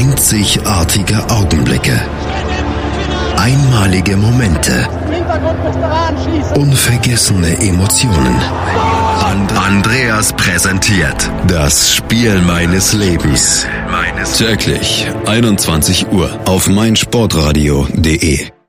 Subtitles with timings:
[0.00, 2.00] Einzigartige Augenblicke.
[3.36, 4.88] Einmalige Momente.
[6.54, 8.34] Unvergessene Emotionen.
[9.30, 13.66] And Andreas präsentiert das Spiel meines Lebens.
[14.38, 18.59] Täglich 21 Uhr auf meinsportradio.de.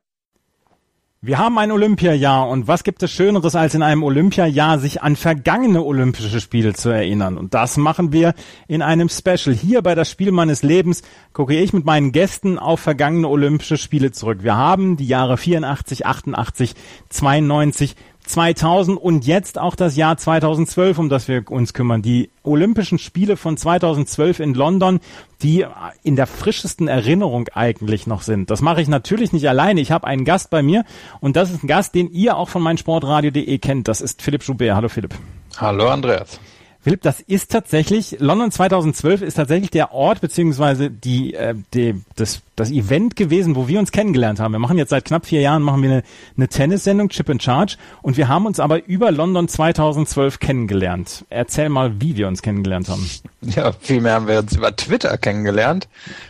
[1.23, 5.15] Wir haben ein Olympiajahr und was gibt es Schöneres als in einem Olympiajahr sich an
[5.15, 7.37] vergangene Olympische Spiele zu erinnern?
[7.37, 8.33] Und das machen wir
[8.67, 9.55] in einem Special.
[9.55, 14.11] Hier bei das Spiel meines Lebens gucke ich mit meinen Gästen auf vergangene Olympische Spiele
[14.11, 14.39] zurück.
[14.41, 16.73] Wir haben die Jahre 84, 88,
[17.09, 17.95] 92,
[18.31, 22.01] 2000 und jetzt auch das Jahr 2012, um das wir uns kümmern.
[22.01, 24.99] Die Olympischen Spiele von 2012 in London,
[25.41, 25.65] die
[26.03, 28.49] in der frischesten Erinnerung eigentlich noch sind.
[28.49, 29.81] Das mache ich natürlich nicht alleine.
[29.81, 30.85] Ich habe einen Gast bei mir
[31.19, 33.87] und das ist ein Gast, den ihr auch von meinsportradio.de kennt.
[33.87, 34.75] Das ist Philipp Joubert.
[34.75, 35.13] Hallo Philipp.
[35.57, 36.39] Hallo Andreas.
[36.83, 42.41] Philipp, das ist tatsächlich, London 2012 ist tatsächlich der Ort beziehungsweise die, äh, die, das,
[42.55, 44.51] das Event gewesen, wo wir uns kennengelernt haben.
[44.51, 46.03] Wir machen jetzt seit knapp vier Jahren machen wir eine,
[46.37, 51.23] eine Tennissendung, Chip and Charge, und wir haben uns aber über London 2012 kennengelernt.
[51.29, 53.07] Erzähl mal, wie wir uns kennengelernt haben.
[53.41, 55.87] Ja, vielmehr haben wir uns über Twitter kennengelernt.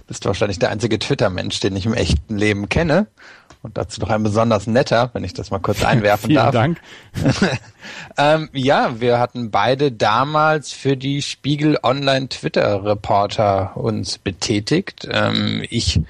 [0.08, 3.08] Bist wahrscheinlich der einzige Twitter-Mensch, den ich im echten Leben kenne
[3.64, 6.52] und dazu noch ein besonders netter, wenn ich das mal kurz einwerfen Vielen darf.
[6.52, 6.82] Dank.
[8.18, 15.08] ähm, ja, wir hatten beide damals für die Spiegel Online Twitter Reporter uns betätigt.
[15.10, 16.02] Ähm, ich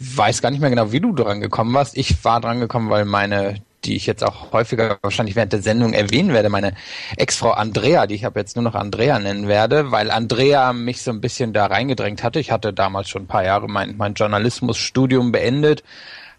[0.00, 1.96] weiß gar nicht mehr genau, wie du dran gekommen warst.
[1.96, 5.92] Ich war dran gekommen, weil meine die ich jetzt auch häufiger wahrscheinlich während der Sendung
[5.92, 6.74] erwähnen werde, meine
[7.16, 11.10] Ex-Frau Andrea, die ich aber jetzt nur noch Andrea nennen werde, weil Andrea mich so
[11.10, 12.40] ein bisschen da reingedrängt hatte.
[12.40, 15.82] Ich hatte damals schon ein paar Jahre mein, mein Journalismusstudium beendet,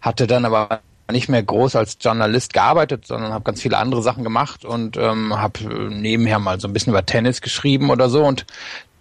[0.00, 0.80] hatte dann aber
[1.12, 5.36] nicht mehr groß als Journalist gearbeitet, sondern habe ganz viele andere Sachen gemacht und ähm,
[5.36, 8.46] habe nebenher mal so ein bisschen über Tennis geschrieben oder so und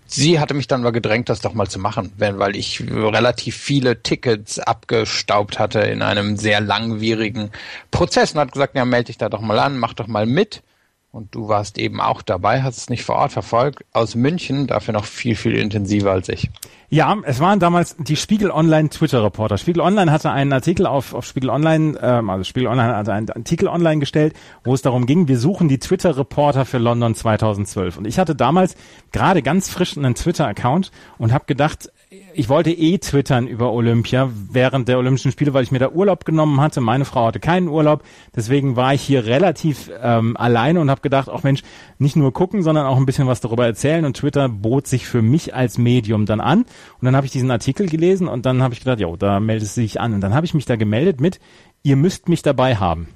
[0.07, 4.01] sie hatte mich dann mal gedrängt, das doch mal zu machen, weil ich relativ viele
[4.01, 7.51] Tickets abgestaubt hatte in einem sehr langwierigen
[7.91, 10.63] Prozess und hat gesagt, ja, melde dich da doch mal an, mach doch mal mit.
[11.11, 14.93] Und du warst eben auch dabei, hast es nicht vor Ort verfolgt, aus München, dafür
[14.93, 16.51] noch viel, viel intensiver als ich.
[16.91, 19.57] Ja, es waren damals die Spiegel Online Twitter Reporter.
[19.57, 23.29] Spiegel Online hatte einen Artikel auf, auf Spiegel Online, ähm, also Spiegel Online hatte einen
[23.29, 27.97] Artikel online gestellt, wo es darum ging, wir suchen die Twitter Reporter für London 2012.
[27.97, 28.75] Und ich hatte damals
[29.11, 31.91] gerade ganz frisch einen Twitter Account und habe gedacht,
[32.33, 36.25] ich wollte eh twittern über Olympia während der Olympischen Spiele, weil ich mir da Urlaub
[36.25, 36.81] genommen hatte.
[36.81, 38.03] Meine Frau hatte keinen Urlaub,
[38.35, 41.61] deswegen war ich hier relativ ähm, alleine und habe gedacht, auch Mensch,
[41.99, 44.05] nicht nur gucken, sondern auch ein bisschen was darüber erzählen.
[44.05, 46.61] Und Twitter bot sich für mich als Medium dann an.
[46.61, 49.77] Und dann habe ich diesen Artikel gelesen und dann habe ich gedacht, jo, da meldest
[49.77, 50.15] du dich an.
[50.15, 51.39] Und dann habe ich mich da gemeldet mit,
[51.83, 53.09] ihr müsst mich dabei haben.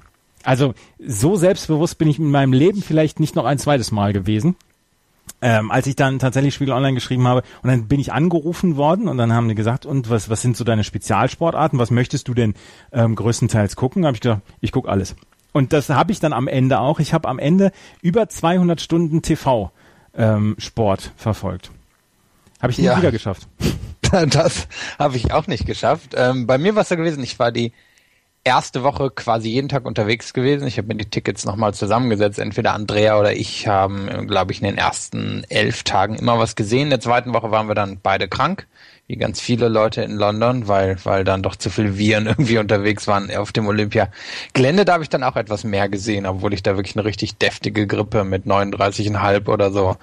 [0.44, 0.72] Also
[1.04, 4.54] so selbstbewusst bin ich in meinem Leben vielleicht nicht noch ein zweites Mal gewesen
[5.42, 9.08] ähm, als ich dann tatsächlich Spiegel Online geschrieben habe und dann bin ich angerufen worden
[9.08, 12.34] und dann haben die gesagt, und was, was sind so deine Spezialsportarten, was möchtest du
[12.34, 12.54] denn
[12.92, 14.02] ähm, größtenteils gucken?
[14.02, 15.16] Da habe ich gesagt, ich guck alles.
[15.52, 16.98] Und das habe ich dann am Ende auch.
[16.98, 17.70] Ich habe am Ende
[18.02, 19.70] über 200 Stunden TV
[20.16, 21.70] ähm, Sport verfolgt.
[22.60, 22.96] Habe ich nie Ja.
[22.98, 23.46] wieder geschafft.
[24.30, 26.14] Das habe ich auch nicht geschafft.
[26.16, 27.72] Ähm, bei mir war es so gewesen, ich war die
[28.44, 30.66] erste Woche quasi jeden Tag unterwegs gewesen.
[30.68, 32.38] Ich habe mir die Tickets nochmal zusammengesetzt.
[32.38, 36.84] Entweder Andrea oder ich haben, glaube ich, in den ersten elf Tagen immer was gesehen.
[36.84, 38.66] In der zweiten Woche waren wir dann beide krank,
[39.06, 43.06] wie ganz viele Leute in London, weil, weil dann doch zu viele Viren irgendwie unterwegs
[43.06, 44.84] waren auf dem Olympia-Gelände.
[44.84, 47.86] Da habe ich dann auch etwas mehr gesehen, obwohl ich da wirklich eine richtig deftige
[47.86, 49.96] Grippe mit 39,5 oder so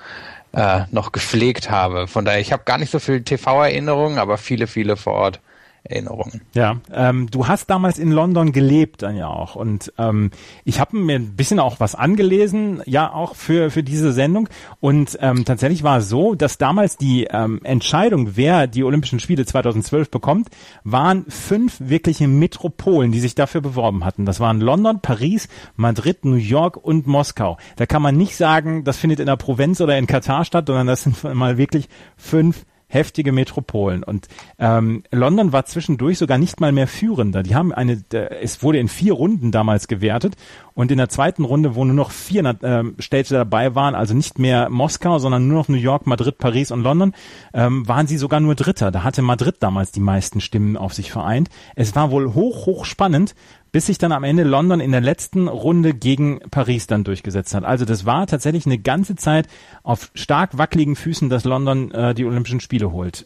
[0.53, 2.07] äh, noch gepflegt habe.
[2.07, 5.39] Von daher, ich habe gar nicht so viel TV-Erinnerungen, aber viele, viele vor Ort
[5.83, 6.41] Erinnerungen.
[6.53, 10.29] Ja, ähm, du hast damals in London gelebt dann ja auch und ähm,
[10.63, 14.47] ich habe mir ein bisschen auch was angelesen, ja auch für für diese Sendung
[14.79, 19.45] und ähm, tatsächlich war es so, dass damals die ähm, Entscheidung, wer die Olympischen Spiele
[19.45, 20.49] 2012 bekommt,
[20.83, 24.25] waren fünf wirkliche Metropolen, die sich dafür beworben hatten.
[24.25, 27.57] Das waren London, Paris, Madrid, New York und Moskau.
[27.75, 30.87] Da kann man nicht sagen, das findet in der Provinz oder in Katar statt, sondern
[30.87, 34.03] das sind mal wirklich fünf heftige Metropolen.
[34.03, 34.27] Und
[34.59, 37.41] ähm, London war zwischendurch sogar nicht mal mehr führender.
[37.41, 40.35] Die haben eine, der, es wurde in vier Runden damals gewertet
[40.73, 44.39] und in der zweiten Runde, wo nur noch vier ähm, Städte dabei waren, also nicht
[44.39, 47.13] mehr Moskau, sondern nur noch New York, Madrid, Paris und London,
[47.53, 48.91] ähm, waren sie sogar nur Dritter.
[48.91, 51.49] Da hatte Madrid damals die meisten Stimmen auf sich vereint.
[51.75, 53.35] Es war wohl hoch, hoch spannend,
[53.71, 57.63] bis sich dann am Ende London in der letzten Runde gegen Paris dann durchgesetzt hat.
[57.63, 59.47] Also das war tatsächlich eine ganze Zeit
[59.83, 63.25] auf stark wackeligen Füßen, dass London äh, die Olympischen Spiele holt.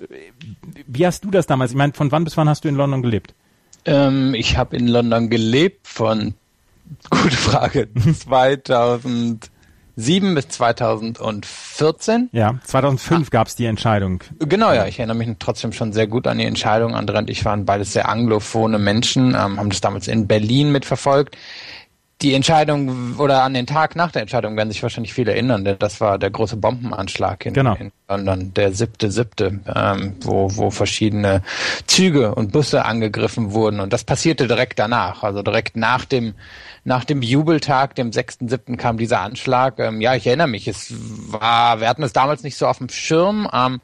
[0.88, 1.72] Wie hast du das damals?
[1.72, 3.34] Ich meine, von wann bis wann hast du in London gelebt?
[3.86, 6.36] Ähm, ich habe in London gelebt von,
[7.10, 7.88] gute Frage,
[8.20, 9.50] 2000
[9.96, 12.30] 2007 bis 2014.
[12.32, 13.30] Ja, 2005 ah.
[13.32, 14.24] gab es die Entscheidung.
[14.40, 16.96] Genau, ja, ich erinnere mich trotzdem schon sehr gut an die Entscheidung.
[16.96, 21.38] Andre und ich waren beides sehr anglophone Menschen, ähm, haben das damals in Berlin mitverfolgt
[22.22, 25.78] die Entscheidung oder an den Tag nach der Entscheidung werden sich wahrscheinlich viele erinnern, denn
[25.80, 27.76] das war der große Bombenanschlag in, genau.
[27.76, 31.42] in London, der siebte, siebte, ähm, wo, wo verschiedene
[31.88, 36.36] Züge und Busse angegriffen wurden und das passierte direkt danach, also direkt nach dem
[36.86, 39.80] nach dem Jubeltag, dem sechsten, siebten kam dieser Anschlag.
[39.80, 42.90] Ähm, ja, ich erinnere mich, es war, wir hatten es damals nicht so auf dem
[42.90, 43.50] Schirm.
[43.52, 43.82] Ähm,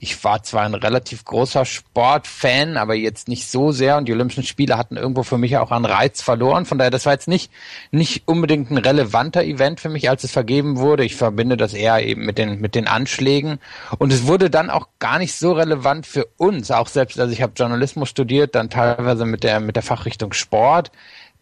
[0.00, 4.44] ich war zwar ein relativ großer Sportfan, aber jetzt nicht so sehr und die Olympischen
[4.44, 6.66] Spiele hatten irgendwo für mich auch an Reiz verloren.
[6.66, 7.50] Von daher, das war jetzt nicht,
[7.90, 11.04] nicht unbedingt ein relevanter Event für mich, als es vergeben wurde.
[11.04, 13.58] Ich verbinde das eher eben mit den, mit den Anschlägen.
[13.98, 17.42] Und es wurde dann auch gar nicht so relevant für uns, auch selbst, also ich
[17.42, 20.92] habe Journalismus studiert, dann teilweise mit der, mit der Fachrichtung Sport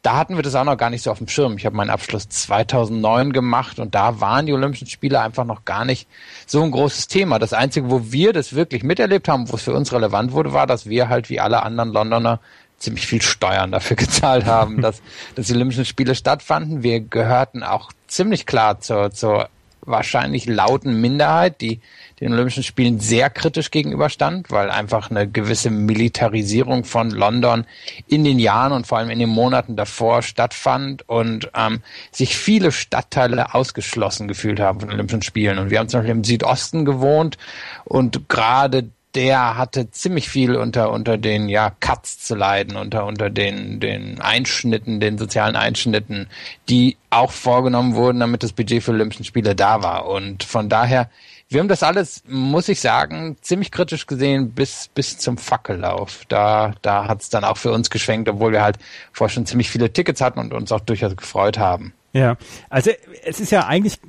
[0.02, 1.56] da hatten wir das auch noch gar nicht so auf dem Schirm.
[1.56, 5.84] Ich habe meinen Abschluss 2009 gemacht und da waren die Olympischen Spiele einfach noch gar
[5.84, 6.08] nicht
[6.46, 7.38] so ein großes Thema.
[7.38, 10.66] Das Einzige, wo wir das wirklich miterlebt haben, wo es für uns relevant wurde, war,
[10.66, 12.40] dass wir halt wie alle anderen Londoner
[12.78, 15.02] ziemlich viel Steuern dafür gezahlt haben, dass,
[15.34, 16.82] dass die Olympischen Spiele stattfanden.
[16.82, 19.49] Wir gehörten auch ziemlich klar zur, zur
[19.81, 21.81] wahrscheinlich lauten Minderheit, die
[22.20, 27.66] den Olympischen Spielen sehr kritisch gegenüberstand, weil einfach eine gewisse Militarisierung von London
[28.06, 32.72] in den Jahren und vor allem in den Monaten davor stattfand und ähm, sich viele
[32.72, 35.58] Stadtteile ausgeschlossen gefühlt haben von Olympischen Spielen.
[35.58, 37.36] Und wir haben zum Beispiel im Südosten gewohnt
[37.84, 43.30] und gerade der hatte ziemlich viel unter unter den ja Cuts zu leiden, unter unter
[43.30, 46.28] den den Einschnitten, den sozialen Einschnitten,
[46.68, 50.06] die auch vorgenommen wurden, damit das Budget für Olympischen Spiele da war.
[50.06, 51.08] Und von daher
[51.48, 56.25] wir haben das alles, muss ich sagen, ziemlich kritisch gesehen bis, bis zum Fackellauf.
[56.28, 58.78] Da, da hat es dann auch für uns geschwenkt, obwohl wir halt
[59.12, 61.93] vorher schon ziemlich viele Tickets hatten und uns auch durchaus gefreut haben.
[62.12, 62.37] Ja,
[62.70, 62.90] also
[63.25, 64.00] es ist ja eigentlich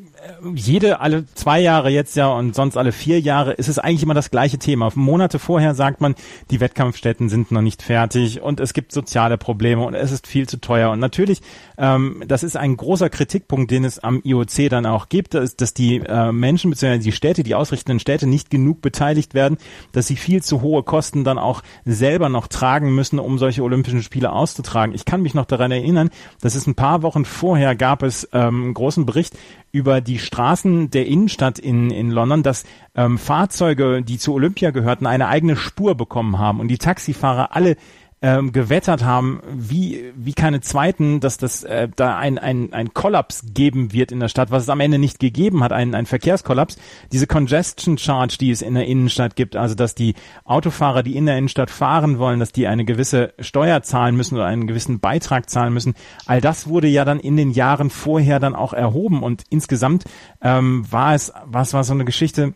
[0.54, 4.14] jede, alle zwei Jahre jetzt ja und sonst alle vier Jahre ist es eigentlich immer
[4.14, 4.92] das gleiche Thema.
[4.96, 6.16] Monate vorher sagt man,
[6.52, 10.48] die Wettkampfstätten sind noch nicht fertig und es gibt soziale Probleme und es ist viel
[10.48, 10.92] zu teuer.
[10.92, 11.42] Und natürlich,
[11.78, 15.74] ähm, das ist ein großer Kritikpunkt, den es am IOC dann auch gibt, dass, dass
[15.74, 17.00] die äh, Menschen bzw.
[17.00, 19.58] die Städte, die ausrichtenden Städte nicht genug beteiligt werden,
[19.92, 24.04] dass sie viel zu hohe Kosten dann auch selber noch tragen müssen, um solche Olympischen
[24.04, 24.94] Spiele auszutragen.
[24.96, 26.10] Ich kann mich noch daran erinnern,
[26.42, 29.36] dass es ein paar Wochen vorher gab es ähm, einen großen Bericht
[29.72, 32.66] über die Straßen der Innenstadt in, in London, dass
[32.96, 37.76] ähm, Fahrzeuge, die zu Olympia gehörten, eine eigene Spur bekommen haben und die Taxifahrer alle
[38.22, 43.44] ähm, gewettert haben, wie, wie keine zweiten, dass das äh, da ein, ein, ein Kollaps
[43.54, 46.78] geben wird in der Stadt, was es am Ende nicht gegeben hat, ein, ein Verkehrskollaps.
[47.12, 50.16] Diese Congestion Charge, die es in der Innenstadt gibt, also dass die
[50.46, 54.46] Autofahrer, die in der Innenstadt fahren wollen, dass die eine gewisse Steuer zahlen müssen oder
[54.46, 55.94] einen gewissen Beitrag zahlen müssen,
[56.26, 60.06] all das wurde ja dann in den Jahren vorher dann auch erhoben und insgesamt
[60.42, 62.56] ähm, war es, was war so eine Geschichte,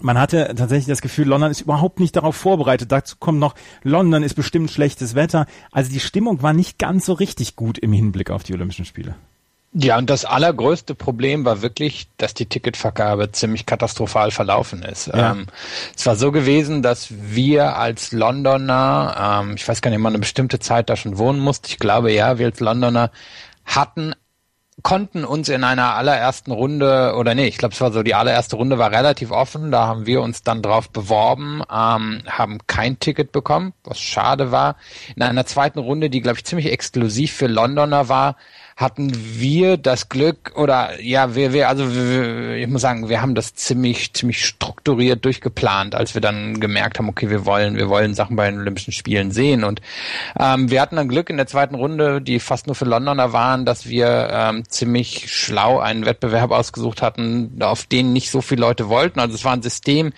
[0.00, 2.92] man hatte tatsächlich das Gefühl, London ist überhaupt nicht darauf vorbereitet.
[2.92, 5.46] Dazu kommt noch, London ist bestimmt schlechtes Wetter.
[5.72, 9.14] Also die Stimmung war nicht ganz so richtig gut im Hinblick auf die Olympischen Spiele.
[9.76, 15.08] Ja, und das allergrößte Problem war wirklich, dass die Ticketvergabe ziemlich katastrophal verlaufen ist.
[15.08, 15.32] Ja.
[15.32, 15.46] Ähm,
[15.96, 20.12] es war so gewesen, dass wir als Londoner, ähm, ich weiß gar nicht, ob man
[20.12, 23.10] eine bestimmte Zeit da schon wohnen musste, ich glaube ja, wir als Londoner
[23.64, 24.14] hatten
[24.84, 28.56] konnten uns in einer allerersten Runde, oder nee, ich glaube, es war so, die allererste
[28.56, 33.32] Runde war relativ offen, da haben wir uns dann drauf beworben, ähm, haben kein Ticket
[33.32, 34.76] bekommen, was schade war.
[35.16, 38.36] In einer zweiten Runde, die, glaube ich, ziemlich exklusiv für Londoner war,
[38.76, 43.36] hatten wir das Glück oder ja, wir, wir also wir, ich muss sagen, wir haben
[43.36, 48.14] das ziemlich ziemlich strukturiert durchgeplant, als wir dann gemerkt haben, okay, wir wollen wir wollen
[48.14, 49.80] Sachen bei den Olympischen Spielen sehen und
[50.38, 53.64] ähm, wir hatten dann Glück in der zweiten Runde, die fast nur für Londoner waren,
[53.64, 58.88] dass wir ähm, ziemlich schlau einen Wettbewerb ausgesucht hatten, auf den nicht so viele Leute
[58.88, 59.20] wollten.
[59.20, 60.12] Also es war ein System,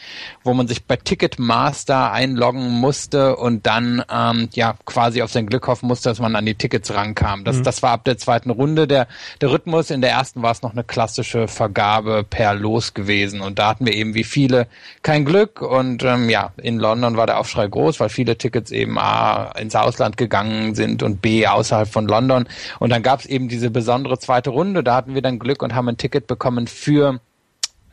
[0.45, 5.67] wo man sich bei Ticketmaster einloggen musste und dann ähm, ja quasi auf sein Glück
[5.67, 7.45] hoffen musste, dass man an die Tickets rankam.
[7.45, 7.63] Das mhm.
[7.65, 9.09] das war ab der zweiten zweiten Runde der,
[9.41, 9.91] der Rhythmus.
[9.91, 13.41] In der ersten war es noch eine klassische Vergabe per Los gewesen.
[13.41, 14.69] Und da hatten wir eben wie viele
[15.03, 15.63] kein Glück.
[15.63, 19.75] Und ähm, ja, in London war der Aufschrei groß, weil viele Tickets eben A ins
[19.75, 22.49] Ausland gegangen sind und B außerhalb von London.
[22.79, 24.83] Und dann gab es eben diese besondere zweite Runde.
[24.83, 27.21] Da hatten wir dann Glück und haben ein Ticket bekommen für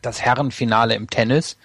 [0.01, 1.57] das Herrenfinale im Tennis.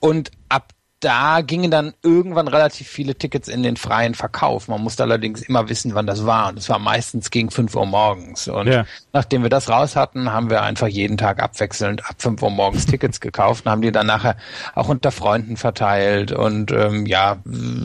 [0.00, 0.72] Und ab
[1.06, 4.66] da gingen dann irgendwann relativ viele Tickets in den freien Verkauf.
[4.66, 6.48] Man musste allerdings immer wissen, wann das war.
[6.48, 8.48] Und es war meistens gegen 5 Uhr morgens.
[8.48, 8.86] Und ja.
[9.12, 12.86] nachdem wir das raus hatten, haben wir einfach jeden Tag abwechselnd ab 5 Uhr morgens
[12.86, 14.36] Tickets gekauft und haben die dann nachher
[14.74, 16.32] auch unter Freunden verteilt.
[16.32, 17.36] Und ähm, ja,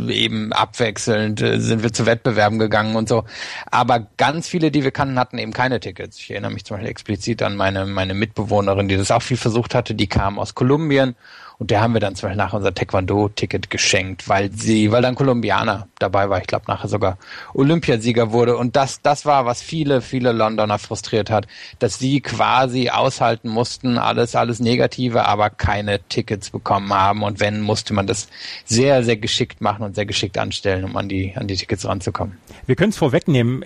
[0.08, 3.26] eben abwechselnd äh, sind wir zu Wettbewerben gegangen und so.
[3.70, 6.18] Aber ganz viele, die wir kannten, hatten eben keine Tickets.
[6.18, 9.76] Ich erinnere mich zum Beispiel explizit an meine, meine Mitbewohnerin, die das auch viel versucht
[9.76, 9.94] hatte.
[9.94, 11.16] Die kam aus Kolumbien
[11.62, 15.14] und der haben wir dann zum Beispiel nach unser Taekwondo-Ticket geschenkt, weil sie, weil dann
[15.14, 17.20] Kolumbianer dabei war, ich glaube nachher sogar
[17.54, 18.58] Olympiasieger wurde.
[18.58, 21.46] Und das, das war, was viele, viele Londoner frustriert hat,
[21.78, 27.22] dass sie quasi aushalten mussten, alles, alles Negative, aber keine Tickets bekommen haben.
[27.22, 28.28] Und wenn, musste man das
[28.66, 32.40] sehr, sehr geschickt machen und sehr geschickt anstellen, um an die, an die Tickets ranzukommen.
[32.66, 33.64] Wir können es vorwegnehmen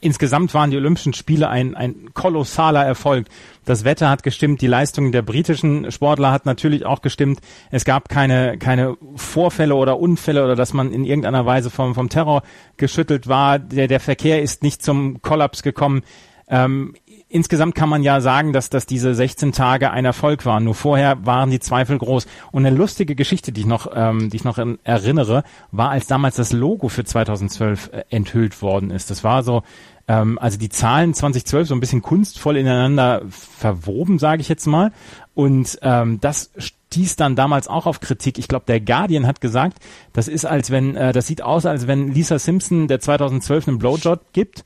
[0.00, 3.26] insgesamt waren die Olympischen Spiele ein, ein kolossaler Erfolg.
[3.64, 7.40] Das Wetter hat gestimmt, die Leistung der britischen Sportler hat natürlich auch gestimmt.
[7.70, 12.08] Es gab keine, keine Vorfälle oder Unfälle oder dass man in irgendeiner Weise vom, vom
[12.08, 12.42] Terror
[12.76, 13.58] geschüttelt war.
[13.58, 16.02] Der, der Verkehr ist nicht zum Kollaps gekommen.
[16.48, 16.94] Ähm,
[17.28, 20.64] insgesamt kann man ja sagen, dass, dass diese 16 Tage ein Erfolg waren.
[20.64, 22.26] Nur vorher waren die Zweifel groß.
[22.50, 26.36] Und eine lustige Geschichte, die ich noch, ähm, die ich noch erinnere, war, als damals
[26.36, 29.10] das Logo für 2012 äh, enthüllt worden ist.
[29.10, 29.62] Das war so
[30.10, 34.90] ähm, also die Zahlen 2012 so ein bisschen kunstvoll ineinander verwoben, sage ich jetzt mal.
[35.34, 38.36] Und ähm, das stieß dann damals auch auf Kritik.
[38.36, 39.78] Ich glaube, der Guardian hat gesagt,
[40.12, 43.78] das ist als wenn, äh, das sieht aus, als wenn Lisa Simpson der 2012 einen
[43.78, 44.64] Blowjob gibt.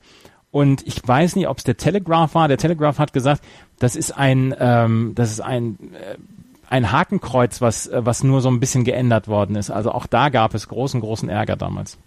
[0.49, 2.47] Und ich weiß nicht, ob es der Telegraph war.
[2.47, 3.43] Der Telegraph hat gesagt,
[3.77, 6.17] das ist ein, ähm, das ist ein äh,
[6.67, 9.69] ein Hakenkreuz, was, äh, was nur so ein bisschen geändert worden ist.
[9.69, 11.99] Also auch da gab es großen, großen Ärger damals.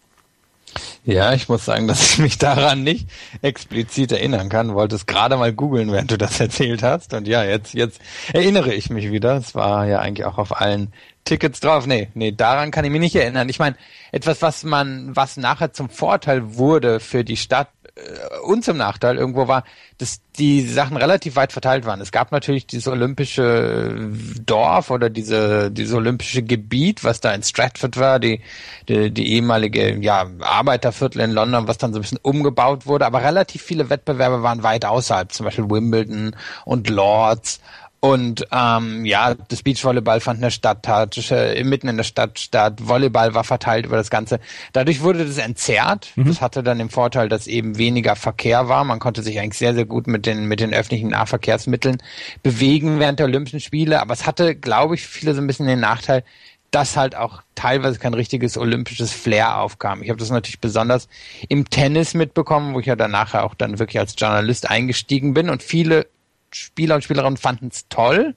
[1.05, 3.09] Ja, ich muss sagen, dass ich mich daran nicht
[3.41, 4.75] explizit erinnern kann.
[4.75, 7.15] Wollte es gerade mal googeln, während du das erzählt hast.
[7.15, 8.01] Und ja, jetzt, jetzt
[8.33, 9.37] erinnere ich mich wieder.
[9.37, 10.93] Es war ja eigentlich auch auf allen
[11.25, 11.87] Tickets drauf.
[11.87, 13.49] Nee, nee, daran kann ich mich nicht erinnern.
[13.49, 13.77] Ich meine,
[14.13, 19.17] etwas, was man, was nachher zum Vorteil wurde für die Stadt, äh, und zum Nachteil
[19.17, 19.64] irgendwo war,
[19.99, 22.00] dass die Sachen relativ weit verteilt waren.
[22.00, 24.11] Es gab natürlich dieses olympische
[24.45, 28.40] Dorf oder diese, dieses olympische Gebiet, was da in Stratford war, die,
[28.88, 33.07] die, die ehemalige ja, Arbeiterviertel in London, was dann so ein bisschen umgebaut wurde.
[33.07, 37.61] Aber relativ viele Wettbewerbe waren weit außerhalb, zum Beispiel Wimbledon und Lords
[38.00, 42.38] und ähm, ja, das Beachvolleyball fand in der Stadt statt, äh, mitten in der Stadt
[42.38, 44.38] statt, Volleyball war verteilt über das Ganze.
[44.73, 46.12] Dadurch wurde das entzerrt.
[46.14, 46.26] Mhm.
[46.26, 48.85] Das hatte dann den Vorteil, dass eben weniger Verkehr war.
[48.85, 51.99] Man konnte sich eigentlich sehr, sehr gut mit den, mit den öffentlichen Nahverkehrsmitteln
[52.45, 54.00] bewegen während der Olympischen Spiele.
[54.00, 56.23] Aber es hatte, glaube ich, viele so ein bisschen den Nachteil,
[56.71, 60.02] dass halt auch teilweise kein richtiges olympisches Flair aufkam.
[60.02, 61.09] Ich habe das natürlich besonders
[61.49, 65.62] im Tennis mitbekommen, wo ich ja danach auch dann wirklich als Journalist eingestiegen bin und
[65.62, 66.07] viele
[66.52, 68.35] Spieler und Spielerinnen fanden es toll,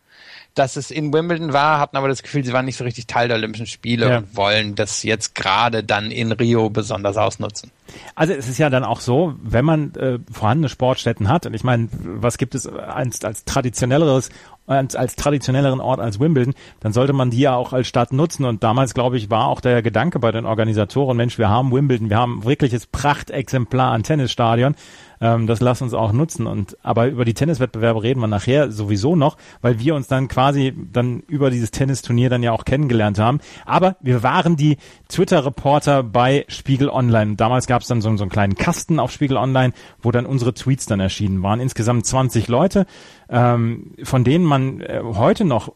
[0.54, 3.30] dass es in Wimbledon war, hatten aber das Gefühl, sie waren nicht so richtig Teil
[3.30, 4.18] der Olympischen Spiele ja.
[4.18, 7.72] und wollen das jetzt gerade dann in Rio besonders ausnutzen.
[8.16, 11.64] Also es ist ja dann auch so, wenn man äh, vorhandene Sportstätten hat, und ich
[11.64, 14.30] meine, was gibt es als, als traditionelleres
[14.72, 18.46] als, als traditionelleren Ort als Wimbledon, dann sollte man die ja auch als Stadt nutzen.
[18.46, 22.10] Und damals, glaube ich, war auch der Gedanke bei den Organisatoren, Mensch, wir haben Wimbledon,
[22.10, 24.76] wir haben wirkliches Prachtexemplar an Tennisstadion
[25.22, 26.48] ähm, das lass uns auch nutzen.
[26.48, 30.74] Und aber über die Tenniswettbewerbe reden wir nachher sowieso noch, weil wir uns dann quasi
[30.92, 33.40] dann über dieses Tennisturnier dann ja auch kennengelernt haben.
[33.66, 37.36] Aber wir waren die Twitter-Reporter bei Spiegel Online.
[37.36, 40.54] Damals gab es dann so, so einen kleinen Kasten auf Spiegel Online, wo dann unsere
[40.54, 41.60] Tweets dann erschienen waren.
[41.60, 42.88] Insgesamt 20 Leute,
[43.32, 45.74] ähm, von denen man äh, heute noch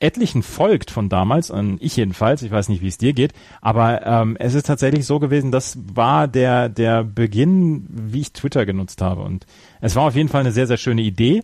[0.00, 4.04] etlichen folgt von damals, und ich jedenfalls, ich weiß nicht, wie es dir geht, aber
[4.06, 9.00] ähm, es ist tatsächlich so gewesen, das war der, der Beginn, wie ich Twitter genutzt
[9.00, 9.22] habe.
[9.22, 9.46] Und
[9.80, 11.42] es war auf jeden Fall eine sehr, sehr schöne Idee.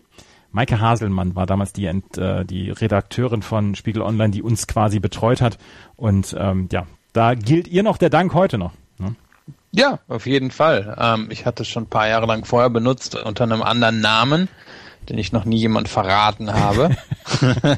[0.51, 5.41] Maike Haselmann war damals die, äh, die Redakteurin von Spiegel Online, die uns quasi betreut
[5.41, 5.57] hat.
[5.95, 8.73] Und ähm, ja, da gilt ihr noch der Dank heute noch.
[8.99, 9.15] Ne?
[9.71, 10.95] Ja, auf jeden Fall.
[10.99, 14.49] Ähm, ich hatte es schon ein paar Jahre lang vorher benutzt unter einem anderen Namen
[15.09, 16.95] den ich noch nie jemand verraten habe,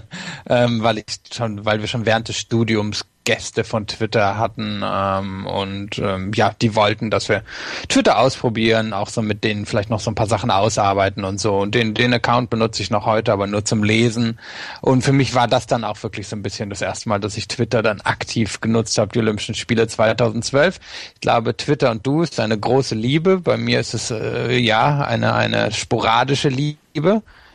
[0.50, 5.46] ähm, weil ich schon, weil wir schon während des Studiums Gäste von Twitter hatten ähm,
[5.46, 7.44] und ähm, ja, die wollten, dass wir
[7.88, 11.58] Twitter ausprobieren, auch so mit denen vielleicht noch so ein paar Sachen ausarbeiten und so.
[11.58, 14.40] Und den, den Account benutze ich noch heute, aber nur zum Lesen.
[14.82, 17.38] Und für mich war das dann auch wirklich so ein bisschen das erste Mal, dass
[17.38, 20.80] ich Twitter dann aktiv genutzt habe, die Olympischen Spiele 2012.
[21.16, 23.40] Ich glaube, Twitter und du ist eine große Liebe.
[23.40, 26.83] Bei mir ist es äh, ja eine, eine sporadische Liebe.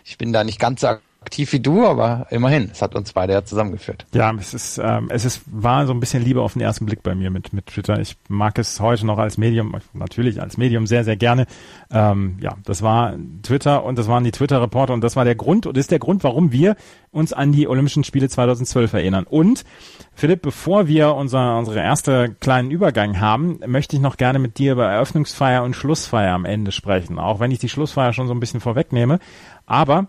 [0.05, 0.89] Ich bin da nicht ganz so
[1.29, 4.07] aktiv wie du, aber immerhin, es hat uns beide ja zusammengeführt.
[4.15, 7.03] Ja, es ist, ähm, es ist, war so ein bisschen Liebe auf den ersten Blick
[7.03, 8.01] bei mir mit, mit Twitter.
[8.01, 11.45] Ich mag es heute noch als Medium, natürlich als Medium sehr, sehr gerne.
[11.91, 15.67] Ähm, ja, das war Twitter und das waren die Twitter-Reporter und das war der Grund
[15.67, 16.77] und ist der Grund, warum wir
[17.11, 19.25] uns an die Olympischen Spiele 2012 erinnern.
[19.29, 19.67] Und
[20.15, 24.73] Philipp, bevor wir unser, unsere erste kleinen Übergang haben, möchte ich noch gerne mit dir
[24.73, 27.19] über Eröffnungsfeier und Schlussfeier am Ende sprechen.
[27.19, 29.19] Auch wenn ich die Schlussfeier schon so ein bisschen vorwegnehme.
[29.67, 30.07] Aber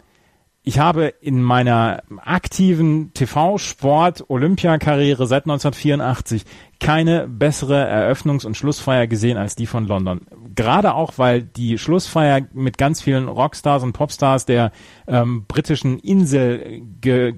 [0.64, 6.44] ich habe in meiner aktiven TV-Sport-Olympiakarriere seit 1984
[6.80, 10.28] keine bessere Eröffnungs- und Schlussfeier gesehen als die von London.
[10.56, 14.74] Gerade auch, weil die Schlussfeier mit ganz vielen Rockstars und Popstars der
[15.08, 17.34] ähm, britischen Insel ge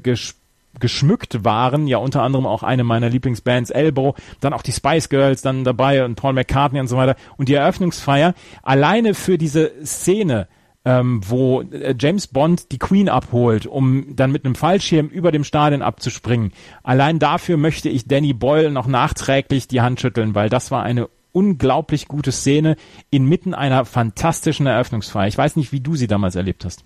[0.80, 5.42] geschmückt waren, ja unter anderem auch eine meiner Lieblingsbands Elbow, dann auch die Spice Girls
[5.42, 7.18] dann dabei und Paul McCartney und so weiter.
[7.36, 10.48] Und die Eröffnungsfeier alleine für diese Szene
[10.86, 15.44] ähm, wo äh, James Bond die Queen abholt, um dann mit einem Fallschirm über dem
[15.44, 16.52] Stadion abzuspringen.
[16.84, 21.08] Allein dafür möchte ich Danny Boyle noch nachträglich die Hand schütteln, weil das war eine
[21.34, 22.76] unglaublich gute Szene
[23.10, 25.28] inmitten einer fantastischen Eröffnungsfeier.
[25.28, 26.84] Ich weiß nicht, wie du sie damals erlebt hast.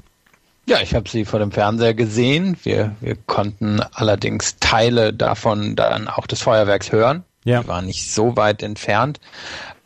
[0.68, 2.58] Ja, ich habe sie vor dem Fernseher gesehen.
[2.64, 7.24] Wir, wir konnten allerdings Teile davon dann auch des Feuerwerks hören.
[7.46, 7.62] Ja.
[7.62, 9.20] Die waren nicht so weit entfernt.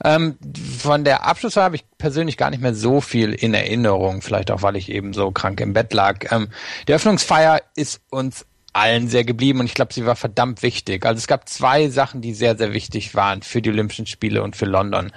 [0.03, 0.37] Ähm,
[0.79, 4.61] von der Abschlussfeier habe ich persönlich gar nicht mehr so viel in Erinnerung, vielleicht auch,
[4.63, 6.31] weil ich eben so krank im Bett lag.
[6.31, 6.49] Ähm,
[6.87, 11.05] die Öffnungsfeier ist uns allen sehr geblieben und ich glaube, sie war verdammt wichtig.
[11.05, 14.55] Also es gab zwei Sachen, die sehr, sehr wichtig waren für die Olympischen Spiele und
[14.55, 15.11] für London.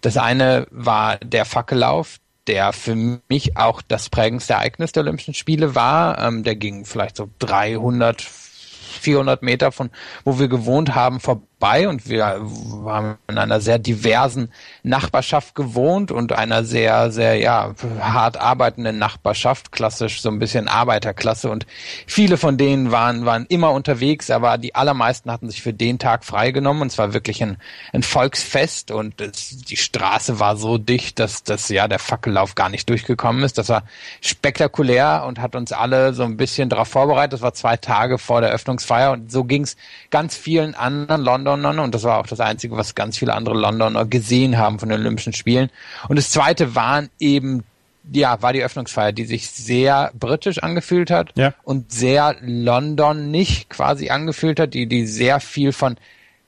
[0.00, 5.74] Das eine war der Fackellauf, der für mich auch das prägendste Ereignis der Olympischen Spiele
[5.74, 6.18] war.
[6.18, 9.90] Ähm, der ging vielleicht so 300, 400 Meter von
[10.24, 14.50] wo wir gewohnt haben vorbei vorbei und wir haben in einer sehr diversen
[14.82, 21.50] Nachbarschaft gewohnt und einer sehr, sehr, ja, hart arbeitenden Nachbarschaft, klassisch so ein bisschen Arbeiterklasse
[21.50, 21.66] und
[22.06, 26.24] viele von denen waren, waren immer unterwegs, aber die allermeisten hatten sich für den Tag
[26.24, 27.56] freigenommen und es war wirklich ein,
[27.92, 32.68] ein Volksfest und es, die Straße war so dicht, dass, dass ja der Fackellauf gar
[32.68, 33.56] nicht durchgekommen ist.
[33.58, 33.84] Das war
[34.20, 37.34] spektakulär und hat uns alle so ein bisschen darauf vorbereitet.
[37.34, 39.76] Das war zwei Tage vor der Öffnungsfeier und so ging es
[40.10, 43.54] ganz vielen anderen London Londoner und das war auch das Einzige, was ganz viele andere
[43.54, 45.70] Londoner gesehen haben von den Olympischen Spielen.
[46.08, 47.64] Und das Zweite waren eben
[48.12, 51.54] ja, war die Öffnungsfeier, die sich sehr britisch angefühlt hat ja.
[51.62, 55.96] und sehr London nicht quasi angefühlt hat, die, die sehr viel von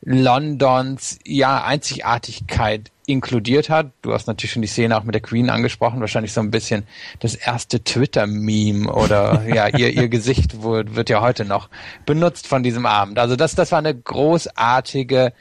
[0.03, 3.93] Londons, ja, Einzigartigkeit inkludiert hat.
[4.03, 6.85] Du hast natürlich schon die Szene auch mit der Queen angesprochen, wahrscheinlich so ein bisschen
[7.21, 11.71] das erste Twitter-Meme oder ja, ihr, ihr Gesicht wird ja heute noch
[12.05, 13.19] benutzt von diesem Abend.
[13.19, 15.33] Also das, das war eine großartige,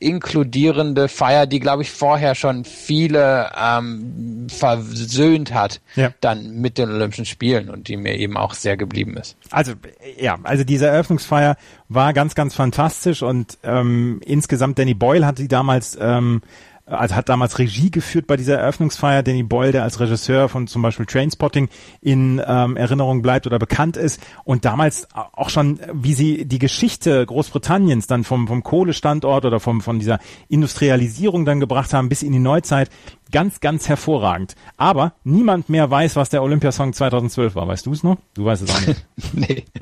[0.00, 6.12] inkludierende Feier, die, glaube ich, vorher schon viele ähm, versöhnt hat, ja.
[6.20, 9.36] dann mit den Olympischen Spielen und die mir eben auch sehr geblieben ist.
[9.50, 9.72] Also
[10.18, 11.56] ja, also diese Eröffnungsfeier
[11.88, 16.42] war ganz, ganz fantastisch und ähm, insgesamt Danny Boyle hat sie damals ähm,
[16.86, 19.22] also hat damals Regie geführt bei dieser Eröffnungsfeier.
[19.22, 21.68] Danny Boyle, der als Regisseur von zum Beispiel Trainspotting
[22.00, 27.24] in ähm, Erinnerung bleibt oder bekannt ist und damals auch schon, wie sie die Geschichte
[27.24, 30.18] Großbritanniens dann vom, vom Kohlestandort oder vom, von dieser
[30.48, 32.90] Industrialisierung dann gebracht haben bis in die Neuzeit,
[33.34, 34.54] ganz, ganz hervorragend.
[34.76, 37.66] Aber niemand mehr weiß, was der Olympiasong 2012 war.
[37.66, 38.16] Weißt du es noch?
[38.34, 39.04] Du weißt es auch nicht.
[39.34, 39.64] nee.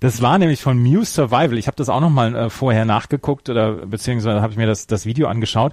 [0.00, 1.56] Das war nämlich von Muse Survival.
[1.56, 4.86] Ich habe das auch noch mal äh, vorher nachgeguckt oder beziehungsweise habe ich mir das,
[4.86, 5.72] das Video angeschaut.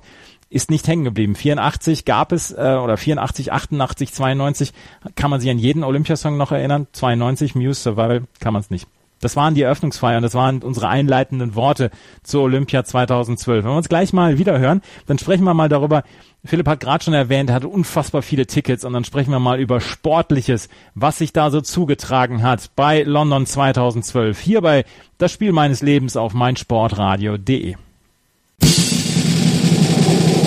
[0.49, 1.35] Ist nicht hängen geblieben.
[1.35, 4.73] 84 gab es äh, oder 84, 88, 92
[5.15, 6.87] kann man sich an jeden Olympiasong noch erinnern.
[6.93, 8.87] 92 Muse Survival kann man es nicht.
[9.23, 11.91] Das waren die Eröffnungsfeiern, das waren unsere einleitenden Worte
[12.23, 13.63] zur Olympia 2012.
[13.63, 16.03] Wenn wir uns gleich mal wieder hören, dann sprechen wir mal darüber,
[16.43, 19.59] Philipp hat gerade schon erwähnt, er hatte unfassbar viele Tickets und dann sprechen wir mal
[19.59, 24.39] über Sportliches, was sich da so zugetragen hat bei London 2012.
[24.39, 24.83] Hierbei
[25.17, 27.75] das Spiel meines Lebens auf meinsportradio.de.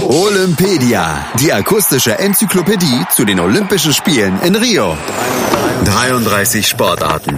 [0.09, 4.97] Olympedia, die akustische Enzyklopädie zu den Olympischen Spielen in Rio.
[5.85, 7.37] 33 Sportarten.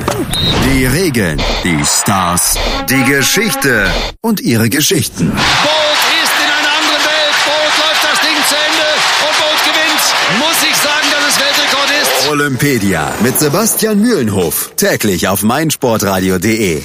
[0.64, 2.56] Die Regeln, die Stars,
[2.88, 5.30] die Geschichte und ihre Geschichten.
[5.30, 7.34] Bolt ist in einer anderen Welt.
[7.44, 8.88] Bolt läuft das Ding zu Ende
[9.26, 10.04] und Bolt gewinnt.
[10.38, 12.28] Muss ich sagen, dass es Weltrekord ist.
[12.30, 14.70] Olympedia mit Sebastian Mühlenhof.
[14.76, 16.82] Täglich auf meinsportradio.de.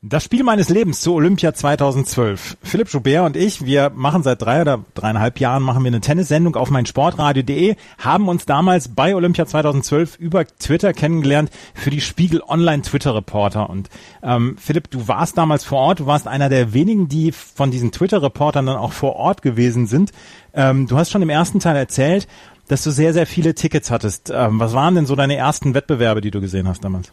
[0.00, 2.58] Das Spiel meines Lebens zu Olympia 2012.
[2.62, 6.54] Philipp Joubert und ich, wir machen seit drei oder dreieinhalb Jahren machen wir eine Tennissendung
[6.54, 12.82] auf meinsportradio.de, haben uns damals bei Olympia 2012 über Twitter kennengelernt für die Spiegel Online
[12.82, 13.68] Twitter Reporter.
[13.68, 13.90] Und
[14.22, 17.90] ähm, Philipp, du warst damals vor Ort, du warst einer der wenigen, die von diesen
[17.90, 20.12] Twitter Reportern dann auch vor Ort gewesen sind.
[20.54, 22.28] Ähm, du hast schon im ersten Teil erzählt,
[22.68, 24.30] dass du sehr, sehr viele Tickets hattest.
[24.32, 27.10] Ähm, was waren denn so deine ersten Wettbewerbe, die du gesehen hast damals?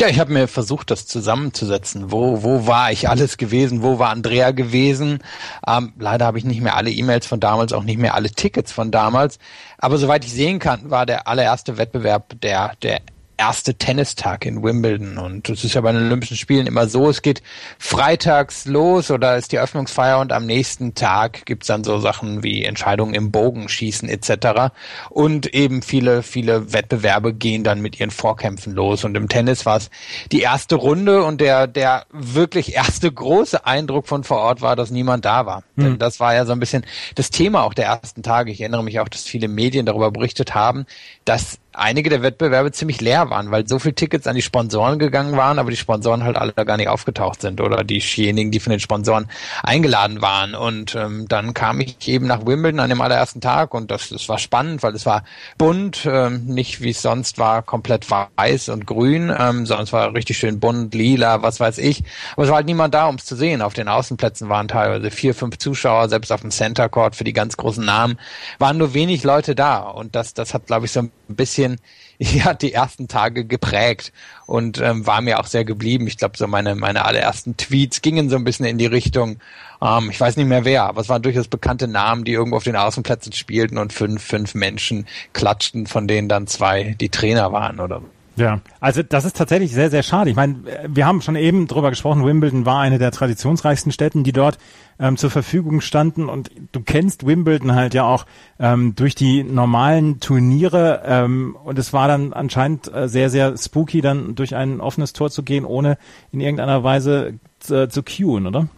[0.00, 2.12] Ja, ich habe mir versucht, das zusammenzusetzen.
[2.12, 3.82] Wo, wo war ich alles gewesen?
[3.82, 5.18] Wo war Andrea gewesen?
[5.66, 8.70] Ähm, leider habe ich nicht mehr alle E-Mails von damals, auch nicht mehr alle Tickets
[8.70, 9.40] von damals.
[9.76, 13.00] Aber soweit ich sehen kann, war der allererste Wettbewerb der, der
[13.38, 15.16] erste Tennistag in Wimbledon.
[15.16, 17.42] Und es ist ja bei den Olympischen Spielen immer so, es geht
[17.78, 22.64] freitags los oder ist die Eröffnungsfeier und am nächsten Tag gibt's dann so Sachen wie
[22.64, 24.72] Entscheidungen im Bogenschießen etc.
[25.08, 29.04] Und eben viele, viele Wettbewerbe gehen dann mit ihren Vorkämpfen los.
[29.04, 29.90] Und im Tennis war es
[30.32, 34.90] die erste Runde und der, der wirklich erste große Eindruck von vor Ort war, dass
[34.90, 35.62] niemand da war.
[35.76, 35.82] Mhm.
[35.84, 38.50] Denn das war ja so ein bisschen das Thema auch der ersten Tage.
[38.50, 40.86] Ich erinnere mich auch, dass viele Medien darüber berichtet haben,
[41.24, 45.36] dass einige der Wettbewerbe ziemlich leer waren, weil so viele Tickets an die Sponsoren gegangen
[45.36, 48.80] waren, aber die Sponsoren halt alle gar nicht aufgetaucht sind oder diejenigen, die von den
[48.80, 49.26] Sponsoren
[49.62, 50.54] eingeladen waren.
[50.54, 54.28] Und ähm, dann kam ich eben nach Wimbledon an dem allerersten Tag und das, das
[54.28, 55.24] war spannend, weil es war
[55.56, 60.14] bunt, ähm, nicht wie es sonst war, komplett weiß und grün, ähm, sondern es war
[60.14, 62.02] richtig schön bunt, lila, was weiß ich.
[62.32, 63.62] Aber es war halt niemand da, um es zu sehen.
[63.62, 67.32] Auf den Außenplätzen waren teilweise vier, fünf Zuschauer, selbst auf dem Center Court für die
[67.32, 68.18] ganz großen Namen
[68.58, 69.78] waren nur wenig Leute da.
[69.78, 71.80] Und das, das hat, glaube ich, so ein bisschen
[72.18, 74.12] ja die ersten Tage geprägt
[74.46, 76.06] und ähm, war mir auch sehr geblieben.
[76.06, 79.38] Ich glaube, so meine meine allerersten Tweets gingen so ein bisschen in die Richtung.
[79.80, 82.64] Ähm, ich weiß nicht mehr wer, aber es waren durchaus bekannte Namen, die irgendwo auf
[82.64, 87.80] den Außenplätzen spielten und fünf fünf Menschen klatschten, von denen dann zwei die Trainer waren
[87.80, 88.02] oder
[88.38, 90.30] ja, also das ist tatsächlich sehr, sehr schade.
[90.30, 94.32] Ich meine, wir haben schon eben drüber gesprochen, Wimbledon war eine der traditionsreichsten Städten, die
[94.32, 94.58] dort
[95.00, 96.28] ähm, zur Verfügung standen.
[96.28, 98.26] Und du kennst Wimbledon halt ja auch
[98.58, 101.02] ähm, durch die normalen Turniere.
[101.04, 105.30] Ähm, und es war dann anscheinend äh, sehr, sehr spooky, dann durch ein offenes Tor
[105.30, 105.98] zu gehen, ohne
[106.30, 107.34] in irgendeiner Weise
[107.68, 108.68] äh, zu queuen, oder?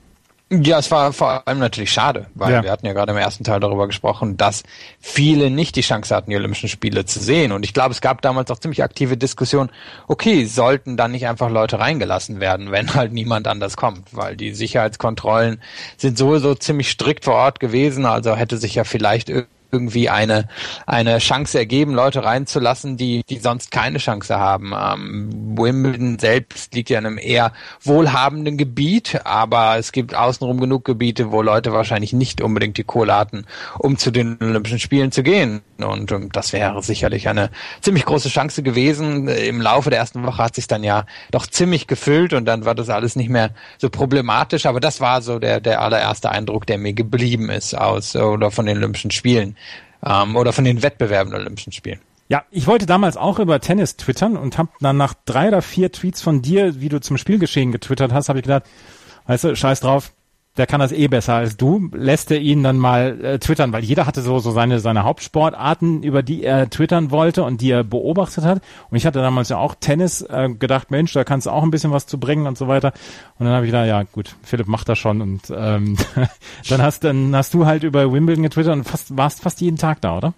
[0.52, 2.62] Ja, es war vor allem natürlich schade, weil ja.
[2.64, 4.64] wir hatten ja gerade im ersten Teil darüber gesprochen, dass
[4.98, 7.52] viele nicht die Chance hatten, die Olympischen Spiele zu sehen.
[7.52, 9.70] Und ich glaube, es gab damals auch ziemlich aktive Diskussionen,
[10.08, 14.52] okay, sollten dann nicht einfach Leute reingelassen werden, wenn halt niemand anders kommt, weil die
[14.52, 15.62] Sicherheitskontrollen
[15.96, 19.30] sind sowieso ziemlich strikt vor Ort gewesen, also hätte sich ja vielleicht
[19.72, 20.48] irgendwie eine,
[20.86, 24.72] eine Chance ergeben, Leute reinzulassen, die, die sonst keine Chance haben.
[24.76, 27.52] Ähm, Wimbledon selbst liegt ja in einem eher
[27.82, 33.14] wohlhabenden Gebiet, aber es gibt außenrum genug Gebiete, wo Leute wahrscheinlich nicht unbedingt die Kohle
[33.14, 33.44] hatten,
[33.78, 35.62] um zu den Olympischen Spielen zu gehen.
[35.78, 39.28] Und um, das wäre sicherlich eine ziemlich große Chance gewesen.
[39.28, 42.74] Im Laufe der ersten Woche hat sich dann ja doch ziemlich gefüllt und dann war
[42.74, 44.66] das alles nicht mehr so problematisch.
[44.66, 48.66] Aber das war so der, der allererste Eindruck, der mir geblieben ist aus oder von
[48.66, 49.56] den Olympischen Spielen
[50.04, 52.00] ähm, oder von den Wettbewerben der Olympischen Spielen.
[52.28, 55.90] Ja, ich wollte damals auch über Tennis twittern und habe dann nach drei oder vier
[55.90, 58.64] Tweets von dir, wie du zum Spielgeschehen getwittert hast, habe ich gedacht,
[59.26, 60.12] weißt du, scheiß drauf,
[60.60, 63.82] der kann das eh besser als du, lässt er ihn dann mal äh, twittern, weil
[63.82, 67.82] jeder hatte so, so seine, seine Hauptsportarten, über die er twittern wollte und die er
[67.82, 68.60] beobachtet hat.
[68.90, 71.70] Und ich hatte damals ja auch Tennis äh, gedacht, Mensch, da kannst du auch ein
[71.70, 72.92] bisschen was zu bringen und so weiter.
[73.38, 75.22] Und dann habe ich gedacht, ja gut, Philipp macht das schon.
[75.22, 75.96] Und ähm,
[76.68, 80.02] dann hast dann hast du halt über Wimbledon getwittert und fast, warst fast jeden Tag
[80.02, 80.34] da, oder?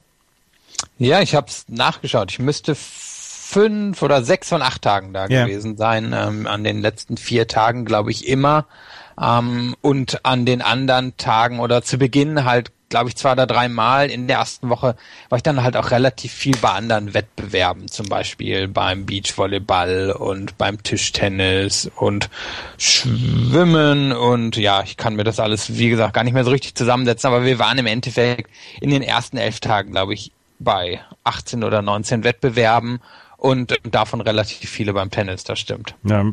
[0.98, 2.30] Ja, ich habe es nachgeschaut.
[2.30, 5.46] Ich müsste fünf oder sechs von acht Tagen da yeah.
[5.46, 6.14] gewesen sein.
[6.16, 8.66] Ähm, an den letzten vier Tagen, glaube ich, immer.
[9.20, 13.68] Ähm, und an den anderen Tagen oder zu Beginn halt, glaube ich, zwei oder drei
[13.68, 14.96] Mal in der ersten Woche
[15.28, 20.58] war ich dann halt auch relativ viel bei anderen Wettbewerben, zum Beispiel beim Beachvolleyball und
[20.58, 22.28] beim Tischtennis und
[22.76, 24.12] Schwimmen.
[24.12, 27.28] Und ja, ich kann mir das alles, wie gesagt, gar nicht mehr so richtig zusammensetzen,
[27.28, 31.82] aber wir waren im Endeffekt in den ersten elf Tagen, glaube ich, bei 18 oder
[31.82, 33.00] 19 Wettbewerben
[33.42, 35.96] und davon relativ viele beim Tennis, das stimmt.
[36.04, 36.24] Ja,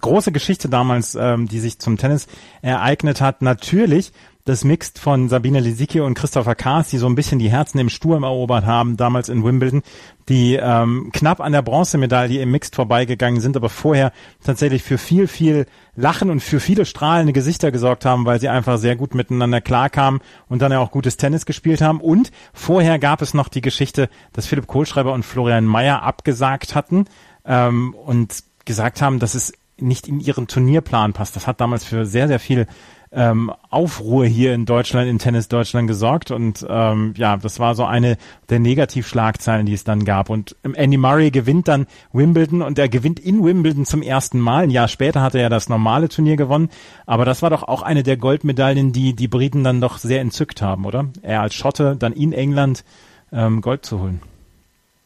[0.00, 2.26] große Geschichte damals, ähm, die sich zum Tennis
[2.62, 3.42] ereignet hat.
[3.42, 4.12] Natürlich
[4.44, 7.88] das Mixed von Sabine Lisicki und Christopher Kaas, die so ein bisschen die Herzen im
[7.88, 9.82] Sturm erobert haben, damals in Wimbledon,
[10.28, 15.28] die ähm, knapp an der Bronzemedaille im Mixed vorbeigegangen sind, aber vorher tatsächlich für viel,
[15.28, 15.64] viel
[15.96, 20.20] Lachen und für viele strahlende Gesichter gesorgt haben, weil sie einfach sehr gut miteinander klarkamen
[20.48, 22.00] und dann ja auch gutes Tennis gespielt haben.
[22.02, 27.06] Und vorher gab es noch die Geschichte, dass Philipp Kohlschreiber und Florian Mayer abgesagt hatten
[27.46, 31.34] ähm, und gesagt haben, dass es nicht in ihren Turnierplan passt.
[31.34, 32.66] Das hat damals für sehr, sehr viel
[33.14, 37.84] ähm, Aufruhr hier in Deutschland, in Tennis Deutschland gesorgt und ähm, ja, das war so
[37.84, 38.16] eine
[38.48, 40.30] der Negativschlagzeilen, die es dann gab.
[40.30, 44.64] Und Andy Murray gewinnt dann Wimbledon und er gewinnt in Wimbledon zum ersten Mal.
[44.64, 46.68] Ein Jahr später hat er ja das normale Turnier gewonnen,
[47.06, 50.60] aber das war doch auch eine der Goldmedaillen, die die Briten dann doch sehr entzückt
[50.60, 51.06] haben, oder?
[51.22, 52.84] Er als Schotte dann in England
[53.32, 54.20] ähm, Gold zu holen.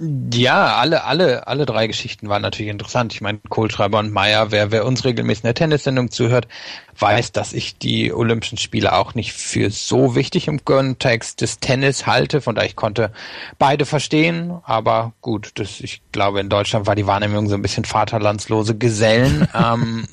[0.00, 3.12] Ja, alle, alle, alle drei Geschichten waren natürlich interessant.
[3.12, 6.46] Ich meine, Kohlschreiber und Meyer, wer, wer uns regelmäßig in der Tennissendung zuhört,
[6.96, 12.06] weiß, dass ich die Olympischen Spiele auch nicht für so wichtig im Kontext des Tennis
[12.06, 12.40] halte.
[12.40, 13.10] Von daher ich konnte
[13.58, 14.60] beide verstehen.
[14.62, 19.48] Aber gut, das, ich glaube, in Deutschland war die Wahrnehmung so ein bisschen vaterlandslose Gesellen.
[19.54, 20.06] ähm,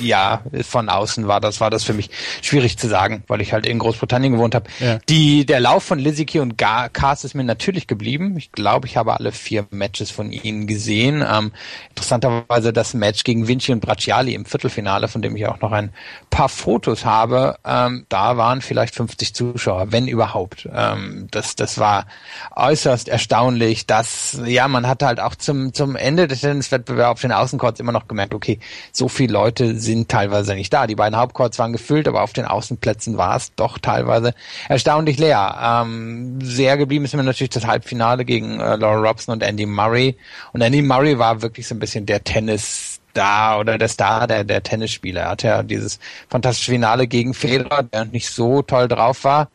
[0.00, 2.10] ja, von außen war das, war das für mich
[2.42, 4.68] schwierig zu sagen, weil ich halt in Großbritannien gewohnt habe.
[4.80, 4.98] Ja.
[5.08, 8.36] Die, der Lauf von Liziki und Cars ist mir natürlich geblieben.
[8.36, 11.24] Ich glaube, ich habe alle vier Matches von ihnen gesehen.
[11.28, 11.52] Ähm,
[11.90, 15.90] interessanterweise das Match gegen Vinci und Bracciali im Viertelfinale, von dem ich auch noch ein
[16.30, 17.56] paar Fotos habe.
[17.64, 20.68] Ähm, da waren vielleicht 50 Zuschauer, wenn überhaupt.
[20.72, 22.06] Ähm, das, das war
[22.54, 27.32] äußerst erstaunlich, dass, ja, man hatte halt auch zum, zum Ende des Tenniswettbewerbs auf den
[27.32, 28.58] Außencourts immer noch gemerkt, okay,
[28.92, 30.86] so viele Leute sind teilweise nicht da.
[30.86, 34.34] Die beiden Hauptcourts waren gefüllt, aber auf den Außenplätzen war es doch teilweise
[34.68, 35.84] erstaunlich leer.
[35.84, 40.16] Ähm, sehr geblieben ist mir natürlich das Halbfinale gegen äh, Laura Robson und Andy Murray.
[40.52, 44.44] Und Andy Murray war wirklich so ein bisschen der Tennis Star oder der Star der,
[44.44, 45.22] der Tennisspieler.
[45.22, 49.48] Er hatte ja dieses fantastische Finale gegen Federer, der nicht so toll drauf war.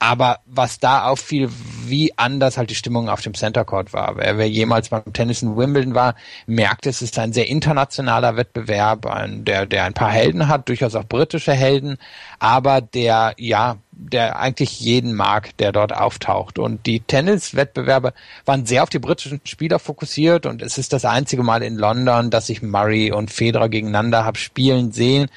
[0.00, 1.50] Aber was da auffiel,
[1.86, 4.16] wie anders halt die Stimmung auf dem Center Court war.
[4.16, 6.14] Wer, wer jemals beim Tennis in Wimbledon war,
[6.46, 10.94] merkt, es ist ein sehr internationaler Wettbewerb, ein, der, der ein paar Helden hat, durchaus
[10.94, 11.98] auch britische Helden,
[12.38, 16.58] aber der, ja, der eigentlich jeden mag, der dort auftaucht.
[16.58, 18.12] Und die Tenniswettbewerbe
[18.44, 22.30] waren sehr auf die britischen Spieler fokussiert und es ist das einzige Mal in London,
[22.30, 25.28] dass ich Murray und Federer gegeneinander habe spielen sehen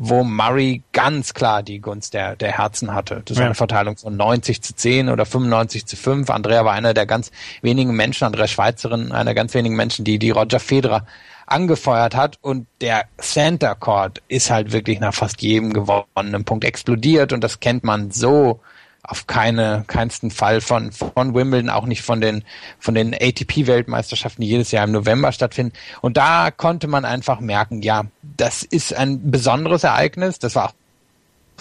[0.00, 3.22] wo Murray ganz klar die Gunst der, der Herzen hatte.
[3.24, 6.30] Das war eine Verteilung von 90 zu 10 oder 95 zu 5.
[6.30, 10.20] Andrea war einer der ganz wenigen Menschen, Andrea Schweizerin, einer der ganz wenigen Menschen, die,
[10.20, 11.04] die Roger Federer
[11.50, 17.32] angefeuert hat und der Center Court ist halt wirklich nach fast jedem gewonnenen Punkt explodiert
[17.32, 18.60] und das kennt man so
[19.08, 22.44] auf keine, keinsten Fall von, von Wimbledon, auch nicht von den,
[22.78, 25.72] von den ATP-Weltmeisterschaften, die jedes Jahr im November stattfinden.
[26.02, 28.04] Und da konnte man einfach merken, ja,
[28.36, 30.38] das ist ein besonderes Ereignis.
[30.38, 30.74] Das war auch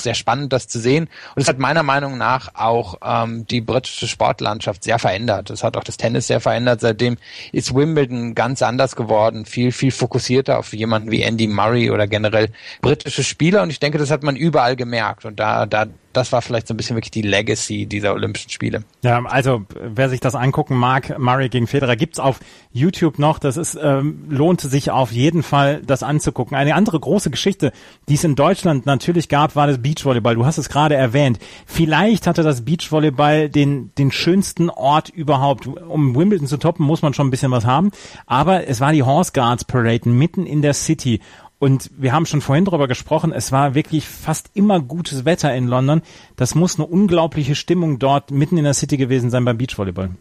[0.01, 1.09] sehr spannend, das zu sehen.
[1.35, 5.49] Und es hat meiner Meinung nach auch ähm, die britische Sportlandschaft sehr verändert.
[5.49, 6.81] Es hat auch das Tennis sehr verändert.
[6.81, 7.17] Seitdem
[7.51, 12.49] ist Wimbledon ganz anders geworden, viel, viel fokussierter auf jemanden wie Andy Murray oder generell
[12.81, 13.63] britische Spieler.
[13.63, 15.25] Und ich denke, das hat man überall gemerkt.
[15.25, 18.83] Und da, da das war vielleicht so ein bisschen wirklich die Legacy dieser Olympischen Spiele.
[19.03, 22.39] Ja, also wer sich das angucken mag, Murray gegen Federer gibt's auf
[22.71, 23.39] YouTube noch.
[23.39, 26.57] Das ist ähm, lohnt sich auf jeden Fall, das anzugucken.
[26.57, 27.71] Eine andere große Geschichte,
[28.09, 30.35] die es in Deutschland natürlich gab, war das Beachvolleyball.
[30.35, 31.39] Du hast es gerade erwähnt.
[31.65, 35.67] Vielleicht hatte das Beachvolleyball den den schönsten Ort überhaupt.
[35.67, 37.91] Um Wimbledon zu toppen, muss man schon ein bisschen was haben.
[38.25, 41.21] Aber es war die Horse Guards Parade mitten in der City.
[41.59, 45.67] Und wir haben schon vorhin darüber gesprochen, es war wirklich fast immer gutes Wetter in
[45.67, 46.01] London.
[46.35, 50.11] Das muss eine unglaubliche Stimmung dort mitten in der City gewesen sein beim Beachvolleyball.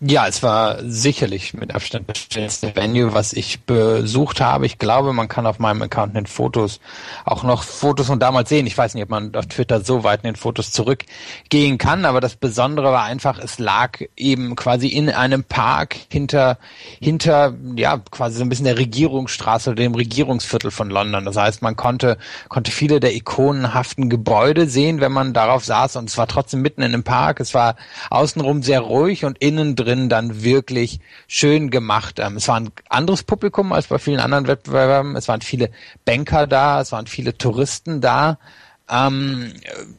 [0.00, 4.64] Ja, es war sicherlich mit Abstand das schönste Venue, was ich besucht habe.
[4.64, 6.78] Ich glaube, man kann auf meinem Account in den Fotos
[7.24, 8.68] auch noch Fotos von damals sehen.
[8.68, 12.20] Ich weiß nicht, ob man auf Twitter so weit in den Fotos zurückgehen kann, aber
[12.20, 16.58] das Besondere war einfach, es lag eben quasi in einem Park hinter,
[17.00, 21.24] hinter, ja, quasi so ein bisschen der Regierungsstraße oder dem Regierungsviertel von London.
[21.24, 26.08] Das heißt, man konnte, konnte viele der ikonenhaften Gebäude sehen, wenn man darauf saß und
[26.08, 27.40] es war trotzdem mitten in einem Park.
[27.40, 27.74] Es war
[28.10, 32.18] außenrum sehr ruhig und innen drin drin dann wirklich schön gemacht.
[32.18, 35.16] Ähm, es war ein anderes Publikum als bei vielen anderen Wettbewerben.
[35.16, 35.70] Es waren viele
[36.04, 38.38] Banker da, es waren viele Touristen da.
[38.90, 39.52] Ähm,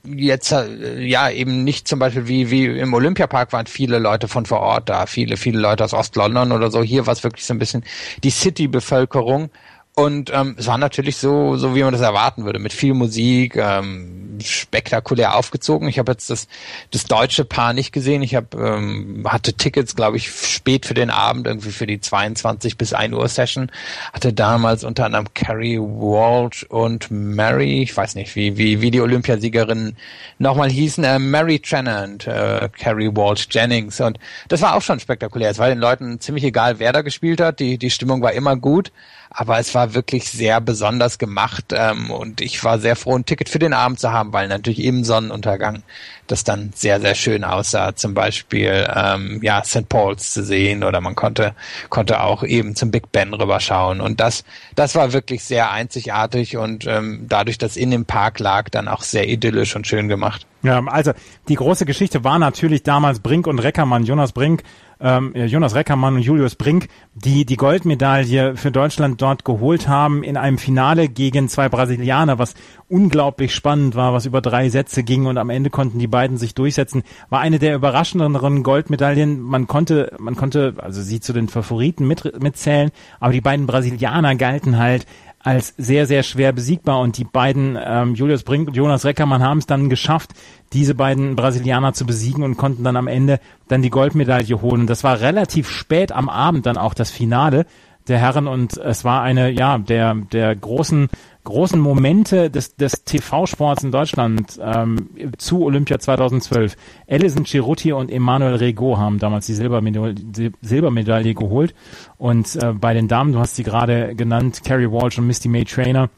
[0.04, 4.48] jetzt äh, ja eben nicht zum Beispiel wie wie im Olympiapark waren viele Leute von
[4.48, 6.82] vor Ort da, viele viele Leute aus Ost-London oder so.
[6.82, 7.84] Hier war es wirklich so ein bisschen
[8.24, 9.52] die City-Bevölkerung.
[10.00, 13.58] Und ähm, es war natürlich so, so wie man das erwarten würde, mit viel Musik,
[13.58, 15.90] ähm, spektakulär aufgezogen.
[15.90, 16.48] Ich habe jetzt das,
[16.92, 18.22] das deutsche Paar nicht gesehen.
[18.22, 22.78] Ich hab, ähm, hatte Tickets, glaube ich, spät für den Abend, irgendwie für die 22
[22.78, 23.74] bis 1 Uhr Session.
[24.14, 29.02] Hatte damals unter anderem Carrie Walsh und Mary, ich weiß nicht, wie, wie, wie die
[29.02, 29.98] Olympiasiegerinnen
[30.38, 34.00] nochmal hießen, äh, Mary Trennant, äh, Carrie Walsh Jennings.
[34.00, 35.50] Und das war auch schon spektakulär.
[35.50, 37.60] Es war den Leuten ziemlich egal, wer da gespielt hat.
[37.60, 38.94] Die, die Stimmung war immer gut
[39.30, 43.48] aber es war wirklich sehr besonders gemacht ähm, und ich war sehr froh, ein Ticket
[43.48, 45.84] für den Abend zu haben, weil natürlich im Sonnenuntergang
[46.26, 47.96] das dann sehr, sehr schön aussah.
[47.96, 49.88] Zum Beispiel ähm, ja St.
[49.88, 51.54] Paul's zu sehen oder man konnte
[51.90, 54.44] konnte auch eben zum Big Ben rüberschauen und das
[54.76, 59.04] das war wirklich sehr einzigartig und ähm, dadurch, dass in dem Park lag, dann auch
[59.04, 60.48] sehr idyllisch und schön gemacht.
[60.62, 61.14] Ja, also
[61.48, 64.64] die große Geschichte war natürlich damals Brink und Reckermann, Jonas Brink,
[65.00, 70.38] ähm, Jonas Reckermann und Julius Brink, die die Goldmedaille für Deutschland dort geholt haben in
[70.38, 72.54] einem Finale gegen zwei Brasilianer, was
[72.88, 76.56] unglaublich spannend war, was über drei Sätze ging und am Ende konnten die beiden sich
[76.56, 77.04] durchsetzen.
[77.30, 79.40] War eine der überraschenderen Goldmedaillen.
[79.40, 84.36] Man konnte, man konnte also sie zu den Favoriten mit, mitzählen, aber die beiden Brasilianer
[84.36, 85.06] galten halt
[85.40, 87.00] als sehr, sehr schwer besiegbar.
[87.00, 90.32] Und die beiden, ähm, Julius Brink und Jonas Reckermann, haben es dann geschafft,
[90.74, 94.88] diese beiden Brasilianer zu besiegen und konnten dann am Ende dann die Goldmedaille holen.
[94.88, 97.66] Das war relativ spät am Abend dann auch das Finale
[98.08, 101.10] der Herren und es war eine, ja, der, der großen
[101.50, 106.76] großen Momente des, des TV-Sports in Deutschland ähm, zu Olympia 2012.
[107.08, 111.74] Alison Cerutti und Emmanuel Rego haben damals die Silbermedaille, die Silbermedaille geholt.
[112.18, 115.66] Und äh, bei den Damen, du hast sie gerade genannt, Carrie Walsh und Misty May
[115.66, 116.10] Trainer,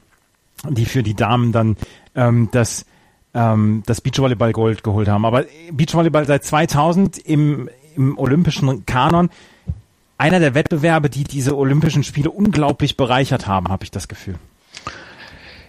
[0.69, 1.77] die für die Damen dann
[2.15, 2.85] ähm, das
[3.33, 5.25] ähm, das Beachvolleyball Gold geholt haben.
[5.25, 9.29] Aber Beachvolleyball seit 2000 im, im olympischen Kanon
[10.17, 14.35] einer der Wettbewerbe, die diese Olympischen Spiele unglaublich bereichert haben, habe ich das Gefühl.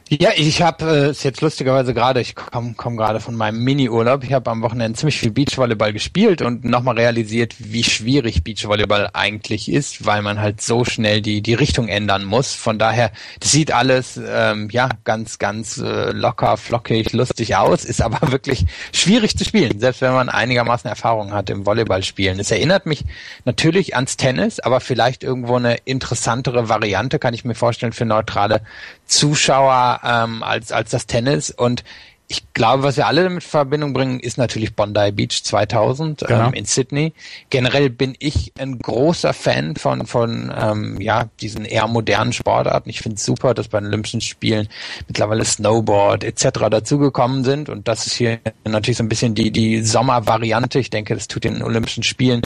[0.08, 4.24] Ja, ich habe äh, ist jetzt lustigerweise gerade, ich komme komm gerade von meinem Mini-Urlaub.
[4.24, 9.70] Ich habe am Wochenende ziemlich viel Beachvolleyball gespielt und nochmal realisiert, wie schwierig Beachvolleyball eigentlich
[9.70, 12.54] ist, weil man halt so schnell die die Richtung ändern muss.
[12.54, 13.10] Von daher,
[13.40, 18.66] das sieht alles ähm, ja ganz ganz äh, locker, flockig, lustig aus, ist aber wirklich
[18.92, 22.38] schwierig zu spielen, selbst wenn man einigermaßen Erfahrung hat im Volleyballspielen.
[22.38, 23.04] Es erinnert mich
[23.46, 28.60] natürlich ans Tennis, aber vielleicht irgendwo eine interessantere Variante kann ich mir vorstellen für neutrale
[29.06, 31.50] Zuschauer ähm, als, als das Tennis.
[31.50, 31.84] Und
[32.32, 36.46] ich glaube, was wir alle damit in Verbindung bringen, ist natürlich Bondi Beach 2000 genau.
[36.46, 37.12] ähm, in Sydney.
[37.50, 42.88] Generell bin ich ein großer Fan von von ähm, ja diesen eher modernen Sportarten.
[42.88, 44.68] Ich finde es super, dass bei den Olympischen Spielen
[45.08, 46.70] mittlerweile Snowboard etc.
[46.70, 50.78] dazugekommen sind und das ist hier natürlich so ein bisschen die die Sommervariante.
[50.78, 52.40] Ich denke, das tut den Olympischen Spielen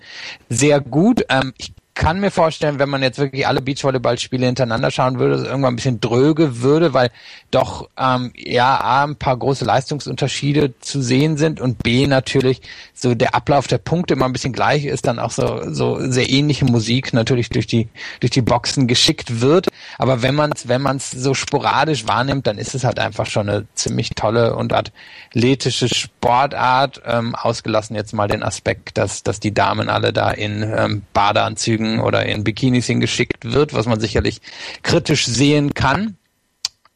[0.49, 1.25] sehr gut.
[1.29, 5.41] Ähm, ich kann mir vorstellen, wenn man jetzt wirklich alle Beachvolleyballspiele hintereinander schauen würde, dass
[5.41, 7.11] es irgendwann ein bisschen dröge würde, weil
[7.51, 12.61] doch ähm, ja A, ein paar große Leistungsunterschiede zu sehen sind und B natürlich
[12.93, 16.29] so der Ablauf der Punkte immer ein bisschen gleich ist, dann auch so so sehr
[16.29, 17.89] ähnliche Musik natürlich durch die
[18.21, 19.69] durch die Boxen geschickt wird.
[19.97, 23.25] Aber wenn man es wenn man es so sporadisch wahrnimmt, dann ist es halt einfach
[23.25, 27.01] schon eine ziemlich tolle und athletische Sportart.
[27.07, 31.86] Ähm, ausgelassen jetzt mal den Aspekt, dass dass die Damen alle da in ähm, Badeanzügen
[31.87, 34.41] Anzügen oder in Bikinis hingeschickt wird, was man sicherlich
[34.83, 36.17] kritisch sehen kann,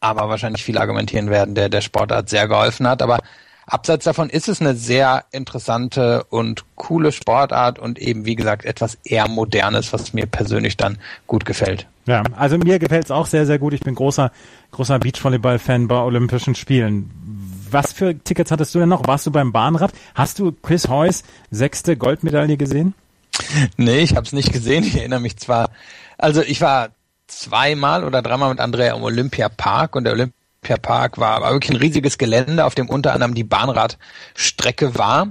[0.01, 3.03] aber wahrscheinlich viel argumentieren werden, der der Sportart sehr geholfen hat.
[3.03, 3.19] Aber
[3.67, 8.99] abseits davon ist es eine sehr interessante und coole Sportart und eben, wie gesagt, etwas
[9.05, 11.87] eher modernes, was mir persönlich dann gut gefällt.
[12.07, 13.73] Ja, also mir gefällt es auch sehr, sehr gut.
[13.73, 14.33] Ich bin großer,
[14.73, 17.11] großer Beachvolleyball-Fan bei Olympischen Spielen.
[17.71, 19.07] Was für Tickets hattest du denn noch?
[19.07, 19.93] Warst du beim Bahnrad?
[20.17, 21.23] Hast du Chris Heuss
[21.53, 22.95] sechste Goldmedaille gesehen?
[23.77, 24.85] Nee, ich habe es nicht gesehen.
[24.85, 25.71] Ich erinnere mich zwar,
[26.19, 26.91] also ich war
[27.27, 32.19] zweimal oder dreimal mit Andrea im Olympiapark und der Olympiapark war, war wirklich ein riesiges
[32.19, 35.29] Gelände, auf dem unter anderem die Bahnradstrecke war.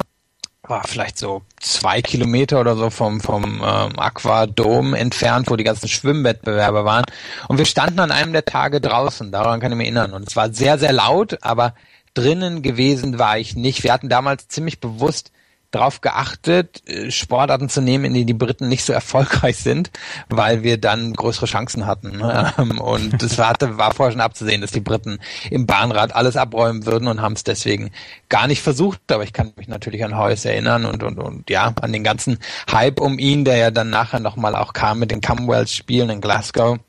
[0.64, 5.88] War vielleicht so zwei Kilometer oder so vom, vom ähm, Aquadom entfernt, wo die ganzen
[5.88, 7.06] Schwimmwettbewerbe waren.
[7.48, 10.14] Und wir standen an einem der Tage draußen, daran kann ich mich erinnern.
[10.14, 11.74] Und es war sehr, sehr laut, aber
[12.14, 13.84] drinnen gewesen war ich nicht.
[13.84, 15.32] Wir hatten damals ziemlich bewusst
[15.72, 19.92] darauf geachtet, äh, Sportarten zu nehmen, in denen die Briten nicht so erfolgreich sind,
[20.30, 22.18] weil wir dann größere Chancen hatten.
[22.18, 22.54] Ne?
[22.80, 27.08] Und es war, war vorher schon abzusehen, dass die Briten im Bahnrad alles abräumen würden
[27.08, 27.92] und haben es deswegen
[28.30, 29.12] gar nicht versucht.
[29.12, 32.40] Aber ich kann mich natürlich an Heuss erinnern und, und, und ja, an den ganzen
[32.72, 36.80] Hype um ihn, der ja dann nachher nochmal auch kam mit den Commonwealth-Spielen in Glasgow.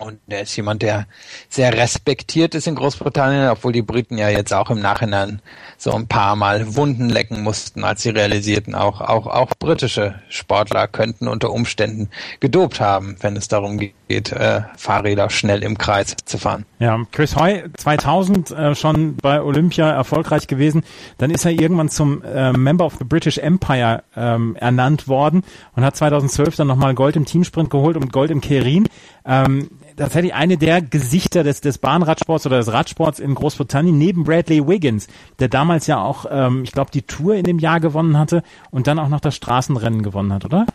[0.00, 1.06] Und er ist jemand, der
[1.50, 5.42] sehr respektiert ist in Großbritannien, obwohl die Briten ja jetzt auch im Nachhinein
[5.76, 10.88] so ein paar Mal Wunden lecken mussten, als sie realisierten, auch, auch, auch britische Sportler
[10.88, 12.08] könnten unter Umständen
[12.40, 16.64] gedopt haben, wenn es darum geht, äh, Fahrräder schnell im Kreis zu fahren.
[16.78, 20.82] Ja, Chris Hoy 2000 äh, schon bei Olympia erfolgreich gewesen.
[21.18, 25.42] Dann ist er irgendwann zum äh, Member of the British Empire ähm, ernannt worden
[25.76, 28.88] und hat 2012 dann nochmal Gold im Teamsprint geholt und Gold im Kerin.
[29.26, 29.68] Ähm,
[30.00, 35.06] tatsächlich eine der Gesichter des, des Bahnradsports oder des Radsports in Großbritannien, neben Bradley Wiggins,
[35.38, 38.86] der damals ja auch, ähm, ich glaube, die Tour in dem Jahr gewonnen hatte und
[38.86, 40.66] dann auch noch das Straßenrennen gewonnen hat, oder?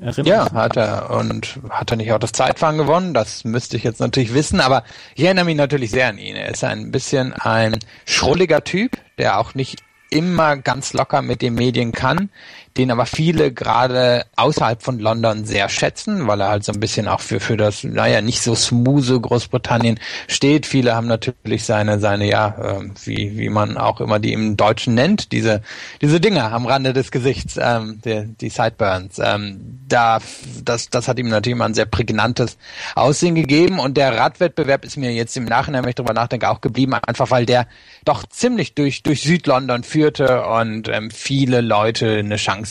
[0.00, 1.10] Erinnerst ja, hat er.
[1.10, 3.12] Und hat er nicht auch das Zeitfahren gewonnen?
[3.12, 6.34] Das müsste ich jetzt natürlich wissen, aber ich erinnere mich natürlich sehr an ihn.
[6.34, 11.54] Er ist ein bisschen ein schrulliger Typ, der auch nicht immer ganz locker mit den
[11.54, 12.30] Medien kann,
[12.76, 17.06] den aber viele gerade außerhalb von London sehr schätzen, weil er halt so ein bisschen
[17.06, 20.64] auch für, für das, naja, nicht so smooth Großbritannien steht.
[20.64, 24.94] Viele haben natürlich seine, seine, ja, äh, wie, wie man auch immer die im Deutschen
[24.94, 25.60] nennt, diese,
[26.00, 29.18] diese Dinger am Rande des Gesichts, ähm, die, die Sideburns.
[29.18, 30.18] Ähm, da,
[30.64, 32.56] das, das hat ihm natürlich mal ein sehr prägnantes
[32.94, 36.62] Aussehen gegeben und der Radwettbewerb ist mir jetzt im Nachhinein, wenn ich drüber nachdenke, auch
[36.62, 37.66] geblieben, einfach weil der
[38.06, 42.61] doch ziemlich durch, durch Südlondon führte und ähm, viele Leute eine Chance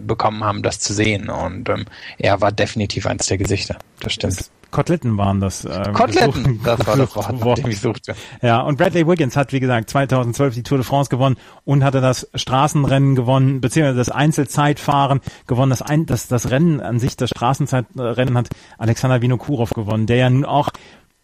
[0.00, 1.28] bekommen haben, das zu sehen.
[1.28, 1.84] Und ähm,
[2.18, 3.76] er war definitiv eins der Gesichter.
[4.00, 4.38] Das stimmt.
[4.38, 5.64] Das Koteletten waren das.
[5.64, 7.68] Äh, Koteletten, das war das Wort, Wort.
[7.68, 8.14] ich suchte.
[8.42, 12.00] Ja, und Bradley Wiggins hat, wie gesagt, 2012 die Tour de France gewonnen und hatte
[12.00, 15.70] das Straßenrennen gewonnen, beziehungsweise das Einzelzeitfahren gewonnen.
[15.70, 20.30] Das, Ein das, das Rennen an sich, das Straßenzeitrennen hat Alexander Vinokurov gewonnen, der ja
[20.30, 20.70] nun auch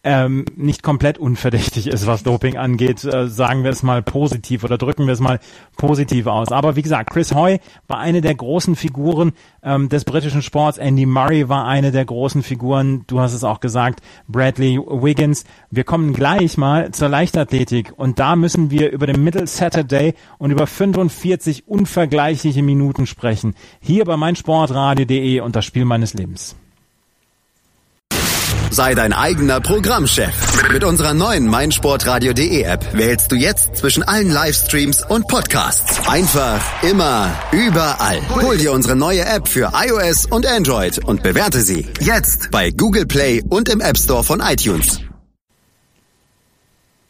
[0.03, 4.77] ähm, nicht komplett unverdächtig ist, was Doping angeht, äh, sagen wir es mal positiv oder
[4.77, 5.39] drücken wir es mal
[5.77, 6.51] positiv aus.
[6.51, 9.31] Aber wie gesagt, Chris Hoy war eine der großen Figuren
[9.63, 10.77] ähm, des britischen Sports.
[10.77, 13.05] Andy Murray war eine der großen Figuren.
[13.07, 15.45] Du hast es auch gesagt, Bradley Wiggins.
[15.71, 20.51] Wir kommen gleich mal zur Leichtathletik und da müssen wir über den Middle Saturday und
[20.51, 23.55] über 45 unvergleichliche Minuten sprechen.
[23.79, 26.57] Hier bei meinsportradio.de und das Spiel meines Lebens.
[28.73, 30.71] Sei dein eigener Programmchef.
[30.71, 36.07] Mit unserer neuen meinsportradio.de App wählst du jetzt zwischen allen Livestreams und Podcasts.
[36.09, 38.19] Einfach, immer, überall.
[38.31, 43.05] Hol dir unsere neue App für iOS und Android und bewerte sie jetzt bei Google
[43.05, 45.01] Play und im App Store von iTunes.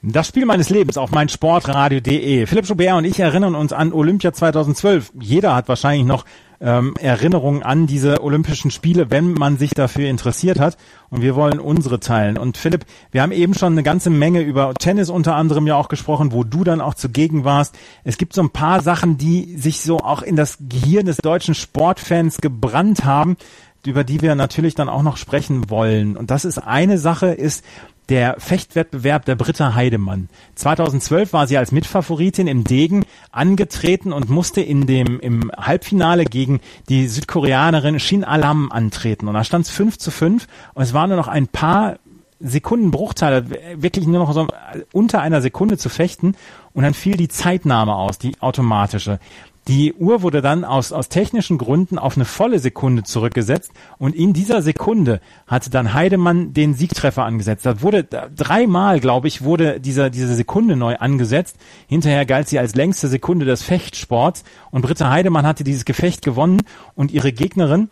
[0.02, 2.46] Das Spiel meines Lebens auf meinsportradio.de.
[2.46, 5.14] Philipp Schubert und ich erinnern uns an Olympia 2012.
[5.18, 6.26] Jeder hat wahrscheinlich noch
[6.62, 10.78] ähm, Erinnerungen an diese Olympischen Spiele, wenn man sich dafür interessiert hat.
[11.10, 12.38] Und wir wollen unsere teilen.
[12.38, 15.90] Und Philipp, wir haben eben schon eine ganze Menge über Tennis unter anderem ja auch
[15.90, 17.76] gesprochen, wo du dann auch zugegen warst.
[18.04, 21.56] Es gibt so ein paar Sachen, die sich so auch in das Gehirn des deutschen
[21.56, 23.38] Sportfans gebrannt haben
[23.86, 26.16] über die wir natürlich dann auch noch sprechen wollen.
[26.16, 27.64] Und das ist eine Sache, ist
[28.14, 30.30] der Fechtwettbewerb der Britta Heidemann.
[30.54, 36.60] 2012 war sie als Mitfavoritin im Degen angetreten und musste in dem, im Halbfinale gegen
[36.90, 39.28] die Südkoreanerin Shin Alam antreten.
[39.28, 41.96] Und da stand es 5 zu 5 und es waren nur noch ein paar
[42.40, 44.46] Sekundenbruchteile, wirklich nur noch so
[44.92, 46.36] unter einer Sekunde zu fechten
[46.74, 49.18] und dann fiel die Zeitnahme aus, die automatische.
[49.68, 54.34] Die Uhr wurde dann aus, aus technischen Gründen auf eine volle Sekunde zurückgesetzt und in
[54.34, 57.66] dieser Sekunde hatte dann Heidemann den Siegtreffer angesetzt.
[57.66, 61.56] Da wurde dreimal, glaube ich, wurde dieser, diese Sekunde neu angesetzt.
[61.88, 66.64] Hinterher galt sie als längste Sekunde des Fechtsports und Britta Heidemann hatte dieses Gefecht gewonnen
[66.96, 67.90] und ihre Gegnerin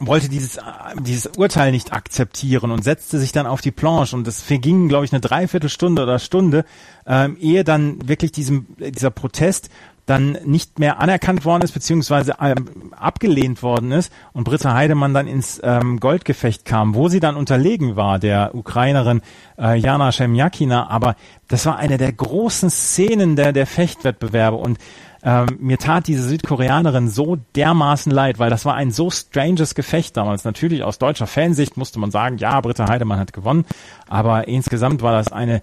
[0.00, 0.60] wollte dieses,
[1.00, 5.04] dieses Urteil nicht akzeptieren und setzte sich dann auf die Planche und es verging, glaube
[5.04, 6.64] ich, eine Dreiviertelstunde oder Stunde,
[7.06, 9.70] ähm, ehe dann wirklich diesem, dieser Protest
[10.08, 15.26] dann nicht mehr anerkannt worden ist, beziehungsweise ähm, abgelehnt worden ist und Britta Heidemann dann
[15.26, 19.20] ins ähm, Goldgefecht kam, wo sie dann unterlegen war, der Ukrainerin
[19.58, 20.88] äh, Jana Shemjakina.
[20.88, 21.14] Aber
[21.48, 24.78] das war eine der großen Szenen der, der Fechtwettbewerbe und
[25.22, 30.16] ähm, mir tat diese Südkoreanerin so dermaßen leid, weil das war ein so stranges Gefecht
[30.16, 30.44] damals.
[30.44, 33.66] Natürlich aus deutscher Fansicht musste man sagen, ja, Britta Heidemann hat gewonnen,
[34.08, 35.60] aber insgesamt war das eine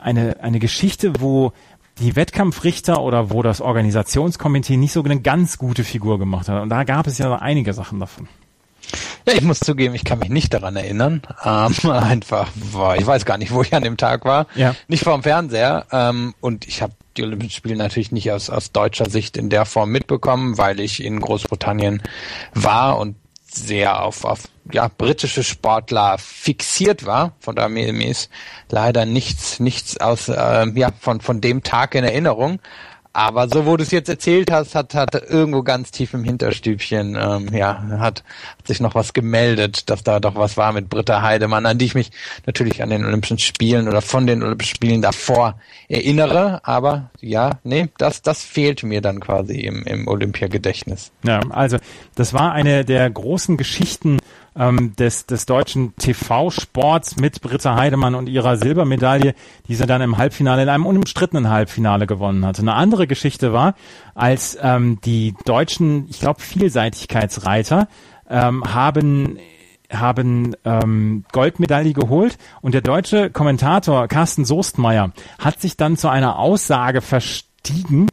[0.00, 1.52] eine eine Geschichte, wo
[1.98, 6.62] die Wettkampfrichter oder wo das Organisationskomitee nicht so eine ganz gute Figur gemacht hat.
[6.62, 8.28] Und da gab es ja einige Sachen davon.
[9.26, 11.22] Ja, ich muss zugeben, ich kann mich nicht daran erinnern.
[11.44, 14.46] Ähm, einfach, war, ich weiß gar nicht, wo ich an dem Tag war.
[14.54, 14.74] Ja.
[14.88, 15.86] Nicht vor dem Fernseher.
[15.92, 19.64] Ähm, und ich habe die Olympischen Spiele natürlich nicht aus, aus deutscher Sicht in der
[19.64, 22.02] Form mitbekommen, weil ich in Großbritannien
[22.54, 23.16] war und
[23.54, 27.32] sehr auf, auf ja, britische Sportler fixiert war.
[27.40, 28.30] Von daher mir, ist
[28.70, 32.60] leider nichts, nichts aus äh, ja, von, von dem Tag in Erinnerung.
[33.12, 37.16] Aber so, wo du es jetzt erzählt hast, hat, hat irgendwo ganz tief im Hinterstübchen,
[37.20, 38.22] ähm, ja, hat,
[38.58, 41.84] hat sich noch was gemeldet, dass da doch was war mit Britta Heidemann, an die
[41.84, 42.10] ich mich
[42.46, 45.58] natürlich an den Olympischen Spielen oder von den Olympischen Spielen davor
[45.88, 46.60] erinnere.
[46.64, 51.12] Aber ja, nee, das, das fehlt mir dann quasi im, im Olympiagedächtnis.
[51.22, 51.76] Ja, also
[52.14, 54.18] das war eine der großen Geschichten
[54.56, 59.34] ähm, des, des deutschen TV-Sports mit Britta Heidemann und ihrer Silbermedaille,
[59.68, 62.62] die sie dann im Halbfinale, in einem unumstrittenen Halbfinale gewonnen hatte.
[62.62, 63.74] Eine andere Geschichte war,
[64.14, 67.88] als ähm, die deutschen, ich glaube, Vielseitigkeitsreiter
[68.28, 69.38] ähm, haben
[69.90, 76.38] haben ähm, Goldmedaille geholt und der deutsche Kommentator Carsten Soestmeier hat sich dann zu einer
[76.38, 78.08] Aussage verstiegen,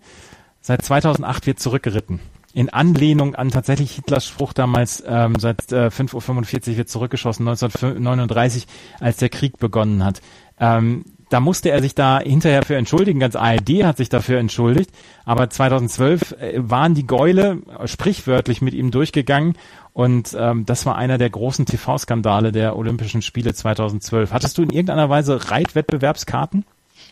[0.60, 2.20] seit 2008 wird zurückgeritten
[2.60, 8.68] in Anlehnung an tatsächlich Hitlers Spruch damals, ähm, seit äh, 5.45 Uhr wird zurückgeschossen, 1939,
[9.00, 10.22] als der Krieg begonnen hat.
[10.60, 13.22] Ähm, da musste er sich da hinterher für entschuldigen.
[13.22, 14.92] Ganz ARD hat sich dafür entschuldigt.
[15.24, 19.54] Aber 2012 äh, waren die Gäule sprichwörtlich mit ihm durchgegangen.
[19.94, 24.34] Und ähm, das war einer der großen TV-Skandale der Olympischen Spiele 2012.
[24.34, 26.66] Hattest du in irgendeiner Weise Reitwettbewerbskarten?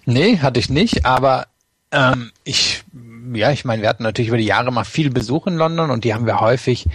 [0.03, 1.47] Nee, hatte ich nicht, aber
[1.93, 2.83] ähm, ich
[3.33, 6.03] ja, ich meine, wir hatten natürlich über die Jahre mal viel Besuch in London und
[6.03, 6.85] die haben wir häufig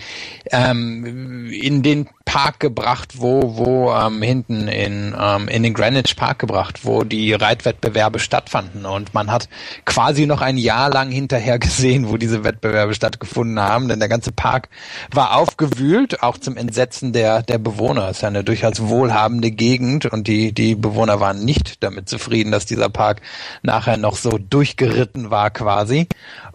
[0.50, 6.38] ähm, in den Park gebracht, wo, wo ähm, hinten in, ähm, in den Greenwich Park
[6.38, 8.86] gebracht, wo die Reitwettbewerbe stattfanden.
[8.86, 9.48] Und man hat
[9.84, 14.32] quasi noch ein Jahr lang hinterher gesehen, wo diese Wettbewerbe stattgefunden haben, denn der ganze
[14.32, 14.68] Park
[15.10, 18.08] war aufgewühlt, auch zum Entsetzen der, der Bewohner.
[18.08, 22.52] Es ist ja eine durchaus wohlhabende Gegend und die, die Bewohner waren nicht damit zufrieden,
[22.52, 23.20] dass dieser Park
[23.62, 26.08] nachher noch so durchgeritten war quasi.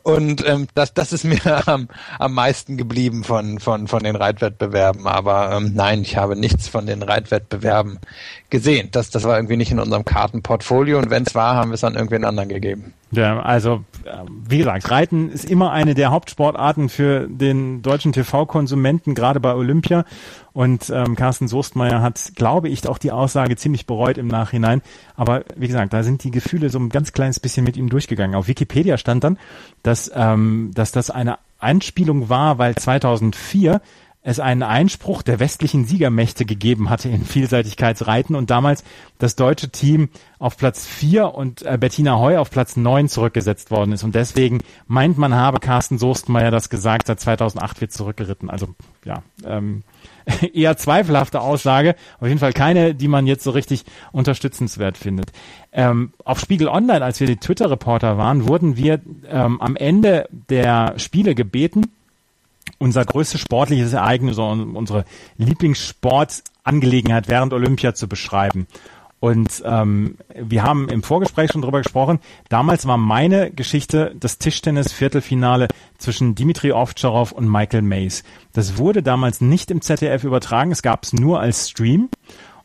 [0.08, 5.06] Und ähm, das, das ist mir am, am meisten geblieben von, von, von den Reitwettbewerben.
[5.06, 8.00] Aber ähm, nein, ich habe nichts von den Reitwettbewerben
[8.50, 8.88] gesehen.
[8.94, 11.84] Das, das war irgendwie nicht in unserem Kartenportfolio und wenn es war, haben wir es
[11.84, 12.94] an irgendwen anderen gegeben.
[13.12, 14.12] Ja, also äh,
[14.48, 20.06] wie gesagt, Reiten ist immer eine der Hauptsportarten für den deutschen TV-Konsumenten, gerade bei Olympia.
[20.58, 24.82] Und ähm, Carsten Soestmeier hat, glaube ich, auch die Aussage ziemlich bereut im Nachhinein.
[25.16, 28.36] Aber wie gesagt, da sind die Gefühle so ein ganz kleines bisschen mit ihm durchgegangen.
[28.36, 29.38] Auf Wikipedia stand dann,
[29.84, 33.82] dass, ähm, dass das eine Einspielung war, weil 2004
[34.28, 38.84] es einen Einspruch der westlichen Siegermächte gegeben hatte in Vielseitigkeitsreiten und damals
[39.20, 43.94] das deutsche Team auf Platz 4 und äh, Bettina Heu auf Platz 9 zurückgesetzt worden
[43.94, 44.04] ist.
[44.04, 48.50] Und deswegen meint man, habe Carsten Soestmeier das gesagt, seit 2008 wird zurückgeritten.
[48.50, 48.76] Also
[49.06, 49.84] ja, ähm,
[50.54, 55.32] eher zweifelhafte Aussage, auf jeden Fall keine, die man jetzt so richtig unterstützenswert findet.
[55.72, 59.00] Ähm, auf Spiegel Online, als wir die Twitter-Reporter waren, wurden wir
[59.30, 61.86] ähm, am Ende der Spiele gebeten,
[62.78, 65.06] unser größtes sportliches Ereignis, unsere
[65.38, 68.68] Lieblingssportangelegenheit während Olympia zu beschreiben.
[69.20, 72.20] Und ähm, wir haben im Vorgespräch schon drüber gesprochen.
[72.50, 78.24] Damals war meine Geschichte das Tischtennis-Viertelfinale zwischen Dimitri Ovtcharov und Michael Mays.
[78.54, 80.72] Das wurde damals nicht im ZDF übertragen.
[80.72, 82.10] Es gab es nur als Stream.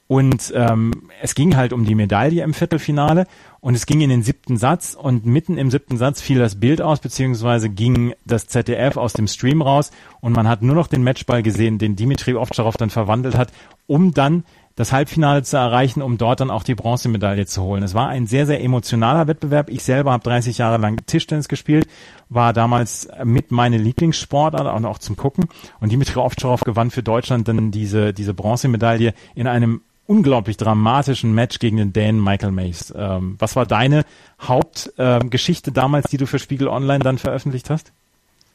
[0.09, 3.27] Und ähm, es ging halt um die Medaille im Viertelfinale
[3.63, 6.83] und es ging in den siebten Satz und mitten im siebten Satz fiel das Bild
[6.83, 11.05] aus, beziehungsweise ging das ZDF aus dem Stream raus und man hat nur noch den
[11.05, 13.53] Matchball gesehen, den Dimitri Ovtcharov dann verwandelt hat,
[13.87, 14.43] um dann
[14.75, 17.85] das Halbfinale zu erreichen, um dort dann auch die Bronzemedaille zu holen.
[17.85, 19.71] Es war ein sehr, sehr emotionaler Wettbewerb.
[19.71, 21.87] Ich selber habe 30 Jahre lang Tischtennis gespielt,
[22.31, 25.45] war damals mit meine Lieblingssportart und auch zum Gucken.
[25.79, 31.59] Und Dimitri Ovtcharov gewann für Deutschland dann diese, diese Bronzemedaille in einem unglaublich dramatischen Match
[31.59, 32.93] gegen den Dänen Michael Mays.
[32.97, 34.05] Ähm, was war deine
[34.41, 37.93] Hauptgeschichte ähm, damals, die du für Spiegel Online dann veröffentlicht hast?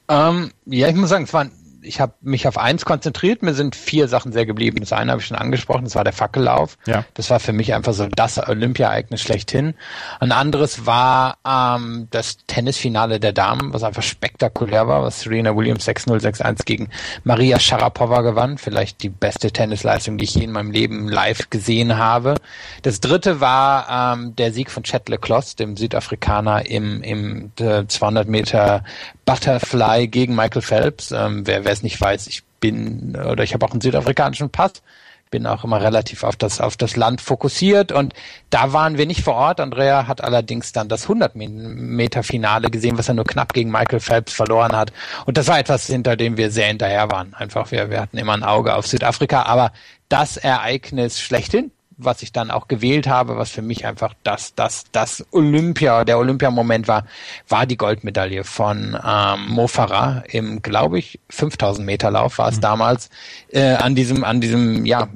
[0.10, 3.44] Ähm, ja, ich muss sagen, es waren ich habe mich auf eins konzentriert.
[3.44, 4.78] Mir sind vier Sachen sehr geblieben.
[4.80, 6.78] Das eine habe ich schon angesprochen, das war der Fackellauf.
[6.86, 7.06] Ja.
[7.14, 9.74] Das war für mich einfach so das Olympia-Ereignis schlechthin.
[10.20, 15.88] Ein anderes war ähm, das Tennisfinale der Damen, was einfach spektakulär war, was Serena Williams
[15.88, 16.90] 6-0, 6-1 gegen
[17.24, 18.58] Maria Sharapova gewann.
[18.58, 22.36] Vielleicht die beste Tennisleistung, die ich je in meinem Leben live gesehen habe.
[22.82, 28.28] Das dritte war ähm, der Sieg von Chet Leclos, dem Südafrikaner im, im äh, 200
[28.28, 28.84] Meter
[29.26, 31.12] Butterfly gegen Michael Phelps.
[31.12, 34.82] Ähm, wer wer es nicht weiß, ich bin oder ich habe auch einen südafrikanischen Pass,
[35.30, 38.14] bin auch immer relativ auf das auf das Land fokussiert und
[38.50, 39.60] da waren wir nicht vor Ort.
[39.60, 44.00] Andrea hat allerdings dann das 100 Meter Finale gesehen, was er nur knapp gegen Michael
[44.00, 44.94] Phelps verloren hat
[45.26, 47.34] und das war etwas, hinter dem wir sehr hinterher waren.
[47.34, 49.74] Einfach wir wir hatten immer ein Auge auf Südafrika, aber
[50.08, 54.86] das Ereignis schlechthin was ich dann auch gewählt habe, was für mich einfach das, das,
[54.92, 57.06] das Olympia, der Olympiamoment war,
[57.50, 62.58] war die Goldmedaille von ähm, Mo Farah im, glaube ich, 5000 Meter Lauf war es
[62.58, 62.62] mhm.
[62.62, 63.10] damals,
[63.50, 65.08] äh, an diesem, an diesem, ja,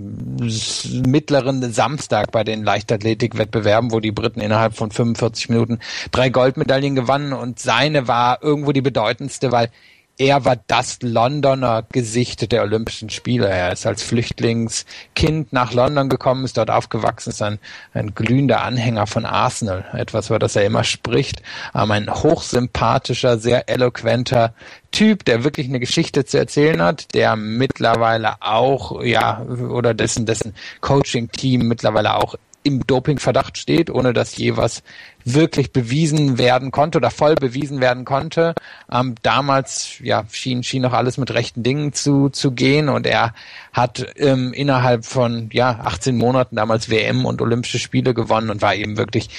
[1.05, 5.79] mittleren Samstag bei den Leichtathletikwettbewerben, wo die Briten innerhalb von 45 Minuten
[6.11, 9.69] drei Goldmedaillen gewannen und seine war irgendwo die bedeutendste, weil
[10.17, 13.47] er war das Londoner Gesicht der Olympischen Spiele.
[13.47, 17.59] Er ist als Flüchtlingskind nach London gekommen, ist dort aufgewachsen, ist ein,
[17.93, 19.85] ein glühender Anhänger von Arsenal.
[19.93, 21.41] Etwas, über das er immer spricht.
[21.73, 24.53] Ähm, ein hochsympathischer, sehr eloquenter
[24.91, 30.53] Typ, der wirklich eine Geschichte zu erzählen hat, der mittlerweile auch, ja, oder dessen, dessen
[30.81, 34.83] Coaching-Team mittlerweile auch im Dopingverdacht steht, ohne dass je was
[35.23, 38.55] wirklich bewiesen werden konnte oder voll bewiesen werden konnte.
[38.91, 43.33] Ähm, damals ja, schien, schien noch alles mit rechten Dingen zu, zu gehen und er
[43.73, 48.75] hat ähm, innerhalb von ja, 18 Monaten damals WM und Olympische Spiele gewonnen und war
[48.75, 49.29] eben wirklich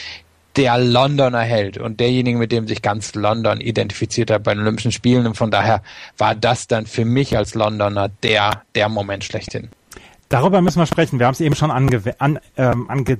[0.56, 4.92] der Londoner Held und derjenige, mit dem sich ganz London identifiziert hat bei den Olympischen
[4.92, 5.82] Spielen und von daher
[6.18, 9.70] war das dann für mich als Londoner der, der Moment schlechthin.
[10.32, 11.18] Darüber müssen wir sprechen.
[11.18, 13.18] Wir haben es eben schon ange an, ähm, ange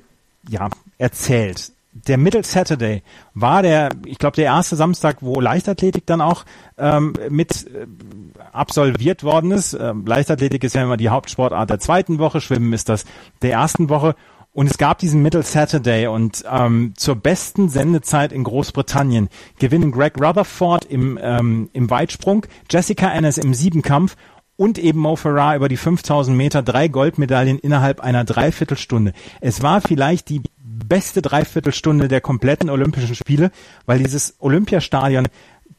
[0.48, 1.70] ja, erzählt.
[1.92, 3.02] Der Middle Saturday
[3.34, 6.46] war der, ich glaube, der erste Samstag, wo Leichtathletik dann auch
[6.78, 7.86] ähm, mit äh,
[8.52, 9.74] absolviert worden ist.
[9.74, 13.04] Ähm, Leichtathletik ist ja immer die Hauptsportart der zweiten Woche, Schwimmen ist das
[13.42, 14.14] der ersten Woche.
[14.54, 20.18] Und es gab diesen Middle Saturday und ähm, zur besten Sendezeit in Großbritannien gewinnen Greg
[20.18, 24.16] Rutherford im, ähm, im Weitsprung, Jessica Ennis im Siebenkampf
[24.62, 29.12] und eben Mo Farah über die 5000 Meter drei Goldmedaillen innerhalb einer Dreiviertelstunde.
[29.40, 33.50] Es war vielleicht die beste Dreiviertelstunde der kompletten Olympischen Spiele,
[33.86, 35.26] weil dieses Olympiastadion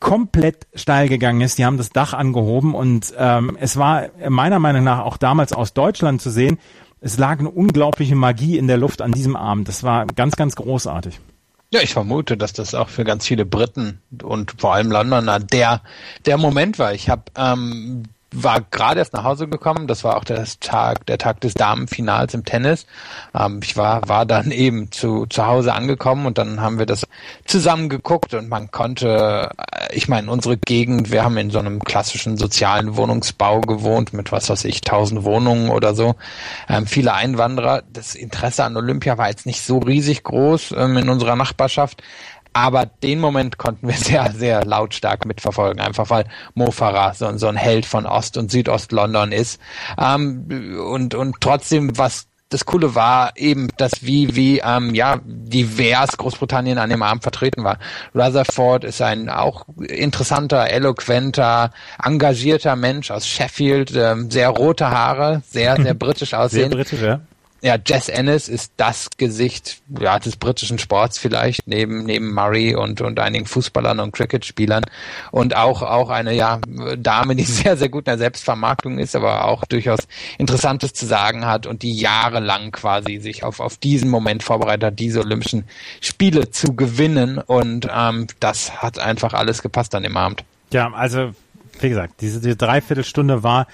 [0.02, 1.58] komplett steil gegangen ist.
[1.58, 5.74] Die haben das Dach angehoben und ähm, es war meiner Meinung nach auch damals aus
[5.74, 6.60] Deutschland zu sehen.
[7.00, 9.70] Es lag eine unglaubliche Magie in der Luft an diesem Abend.
[9.70, 11.22] Das war ganz, ganz großartig.
[11.74, 15.82] Ja, ich vermute, dass das auch für ganz viele Briten und vor allem Londoner der
[16.26, 16.94] der Moment war.
[16.94, 18.04] Ich habe ähm,
[18.34, 19.88] war gerade erst nach Hause gekommen.
[19.88, 22.86] Das war auch der Tag, der Tag des Damenfinals im Tennis.
[23.34, 27.06] Ähm, ich war, war dann eben zu, zu Hause angekommen und dann haben wir das
[27.46, 31.80] zusammen geguckt und man konnte, äh, ich meine, unsere Gegend, wir haben in so einem
[31.80, 36.16] klassischen sozialen Wohnungsbau gewohnt mit was weiß ich, tausend Wohnungen oder so.
[36.68, 37.84] Ähm, viele Einwanderer.
[37.92, 42.02] Das Interesse an Olympia war jetzt nicht so riesig groß ähm, in unserer Nachbarschaft.
[42.54, 47.48] Aber den Moment konnten wir sehr, sehr lautstark mitverfolgen, einfach weil Mo Farah so, so
[47.48, 49.60] ein Held von Ost- und Südost-London ist.
[49.98, 56.18] Ähm, und, und trotzdem, was das Coole war eben, dass wie, wie, ähm, ja, divers
[56.18, 57.80] Großbritannien an dem Abend vertreten war.
[58.14, 61.72] Rutherford ist ein auch interessanter, eloquenter,
[62.04, 66.70] engagierter Mensch aus Sheffield, ähm, sehr rote Haare, sehr, sehr britisch aussehen.
[66.70, 67.22] Sehr britisch, ja
[67.64, 73.00] ja, Jess Ennis ist das Gesicht ja, des britischen Sports vielleicht, neben, neben Murray und,
[73.00, 74.84] und einigen Fußballern und Cricketspielern.
[75.32, 76.60] Und auch, auch eine ja,
[76.98, 80.00] Dame, die sehr, sehr gut in der Selbstvermarktung ist, aber auch durchaus
[80.38, 85.00] Interessantes zu sagen hat und die jahrelang quasi sich auf, auf diesen Moment vorbereitet hat,
[85.00, 85.64] diese Olympischen
[86.02, 87.38] Spiele zu gewinnen.
[87.38, 90.44] Und ähm, das hat einfach alles gepasst an dem Abend.
[90.74, 91.34] Ja, also
[91.80, 93.68] wie gesagt, diese, diese Dreiviertelstunde war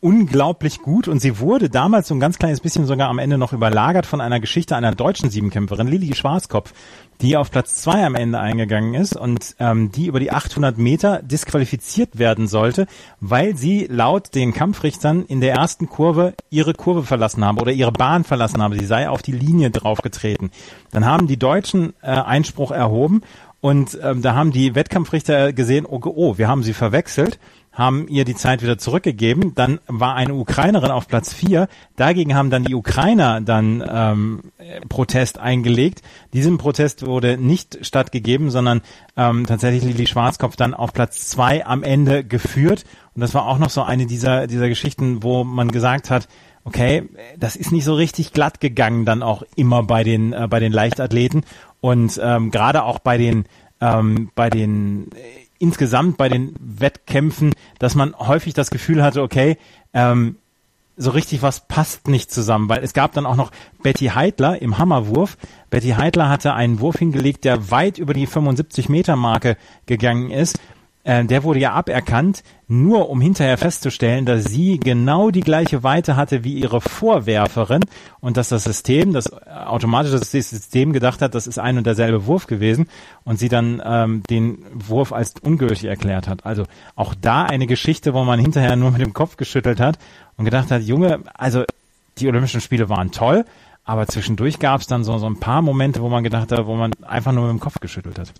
[0.00, 3.52] unglaublich gut und sie wurde damals so ein ganz kleines bisschen sogar am Ende noch
[3.52, 6.72] überlagert von einer Geschichte einer deutschen Siebenkämpferin, Lili Schwarzkopf,
[7.22, 11.22] die auf Platz zwei am Ende eingegangen ist und ähm, die über die 800 Meter
[11.22, 12.86] disqualifiziert werden sollte,
[13.20, 17.92] weil sie laut den Kampfrichtern in der ersten Kurve ihre Kurve verlassen habe oder ihre
[17.92, 18.78] Bahn verlassen habe.
[18.78, 20.50] Sie sei auf die Linie draufgetreten.
[20.92, 23.22] Dann haben die Deutschen äh, Einspruch erhoben
[23.60, 27.38] und ähm, da haben die Wettkampfrichter gesehen, oh, oh, wir haben sie verwechselt
[27.76, 29.54] haben ihr die Zeit wieder zurückgegeben.
[29.54, 31.68] Dann war eine Ukrainerin auf Platz vier.
[31.94, 34.40] Dagegen haben dann die Ukrainer dann ähm,
[34.88, 36.00] Protest eingelegt.
[36.32, 38.80] Diesem Protest wurde nicht stattgegeben, sondern
[39.16, 42.84] ähm, tatsächlich Lili Schwarzkopf dann auf Platz zwei am Ende geführt.
[43.14, 46.28] Und das war auch noch so eine dieser, dieser Geschichten, wo man gesagt hat,
[46.64, 47.02] okay,
[47.38, 50.72] das ist nicht so richtig glatt gegangen dann auch immer bei den, äh, bei den
[50.72, 51.44] Leichtathleten.
[51.82, 53.44] Und ähm, gerade auch bei den,
[53.82, 55.10] ähm, bei den
[55.58, 59.56] insgesamt bei den Wettkämpfen, dass man häufig das Gefühl hatte, okay,
[59.92, 60.36] ähm,
[60.96, 63.52] so richtig was passt nicht zusammen, weil es gab dann auch noch
[63.82, 65.36] Betty Heidler im Hammerwurf.
[65.68, 70.58] Betty Heidler hatte einen Wurf hingelegt, der weit über die 75 Meter Marke gegangen ist
[71.06, 76.16] äh, der wurde ja aberkannt, nur um hinterher festzustellen, dass sie genau die gleiche Weite
[76.16, 77.84] hatte wie ihre Vorwerferin
[78.18, 82.48] und dass das System, das automatische System gedacht hat, das ist ein und derselbe Wurf
[82.48, 82.88] gewesen
[83.22, 86.44] und sie dann ähm, den Wurf als ungültig erklärt hat.
[86.44, 86.64] Also
[86.96, 90.00] auch da eine Geschichte, wo man hinterher nur mit dem Kopf geschüttelt hat
[90.36, 91.62] und gedacht hat, Junge, also
[92.18, 93.44] die Olympischen Spiele waren toll,
[93.84, 96.74] aber zwischendurch gab es dann so, so ein paar Momente, wo man gedacht hat, wo
[96.74, 98.32] man einfach nur mit dem Kopf geschüttelt hat.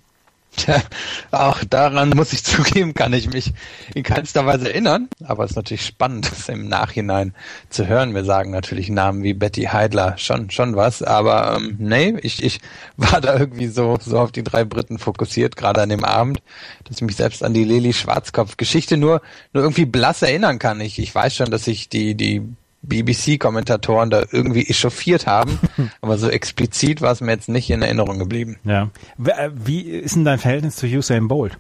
[1.30, 3.52] Auch daran muss ich zugeben, kann ich mich
[3.94, 5.08] in keinster Weise erinnern.
[5.24, 7.34] Aber es ist natürlich spannend, das im Nachhinein
[7.68, 8.14] zu hören.
[8.14, 11.02] Wir sagen natürlich Namen wie Betty Heidler schon, schon was.
[11.02, 12.60] Aber ähm, nee, ich, ich
[12.96, 16.38] war da irgendwie so, so auf die drei Briten fokussiert, gerade an dem Abend,
[16.84, 20.80] dass ich mich selbst an die Lili Schwarzkopf-Geschichte nur, nur irgendwie blass erinnern kann.
[20.80, 22.42] Ich, ich weiß schon, dass ich die, die
[22.88, 25.58] BBC-Kommentatoren da irgendwie echauffiert haben,
[26.00, 28.58] aber so explizit war es mir jetzt nicht in Erinnerung geblieben.
[28.64, 28.90] Ja.
[29.24, 31.58] Äh, wie ist denn dein Verhältnis zu Usain Bolt?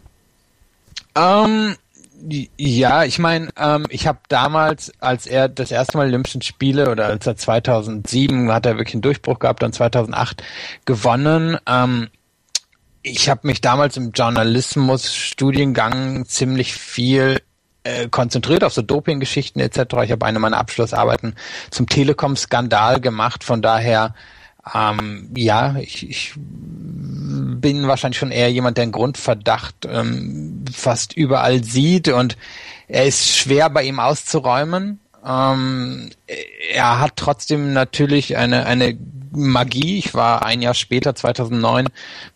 [1.16, 1.76] Ähm,
[2.56, 7.06] ja, ich meine, ähm, ich habe damals, als er das erste Mal Olympischen Spiele oder
[7.06, 10.42] als er 2007 hat er wirklich einen Durchbruch gehabt, dann 2008
[10.84, 11.58] gewonnen.
[11.66, 12.08] Ähm,
[13.02, 17.40] ich habe mich damals im Journalismus-Studiengang ziemlich viel
[17.86, 19.78] äh, konzentriert auf so Doping-Geschichten etc.
[20.04, 21.34] Ich habe eine meiner Abschlussarbeiten
[21.70, 23.44] zum Telekom-Skandal gemacht.
[23.44, 24.14] Von daher,
[24.74, 31.62] ähm, ja, ich, ich bin wahrscheinlich schon eher jemand, der einen Grundverdacht ähm, fast überall
[31.62, 32.36] sieht und
[32.88, 35.00] er ist schwer bei ihm auszuräumen.
[35.24, 36.10] Ähm,
[36.72, 38.96] er hat trotzdem natürlich eine, eine
[39.36, 39.98] Magie.
[39.98, 41.86] Ich war ein Jahr später, 2009,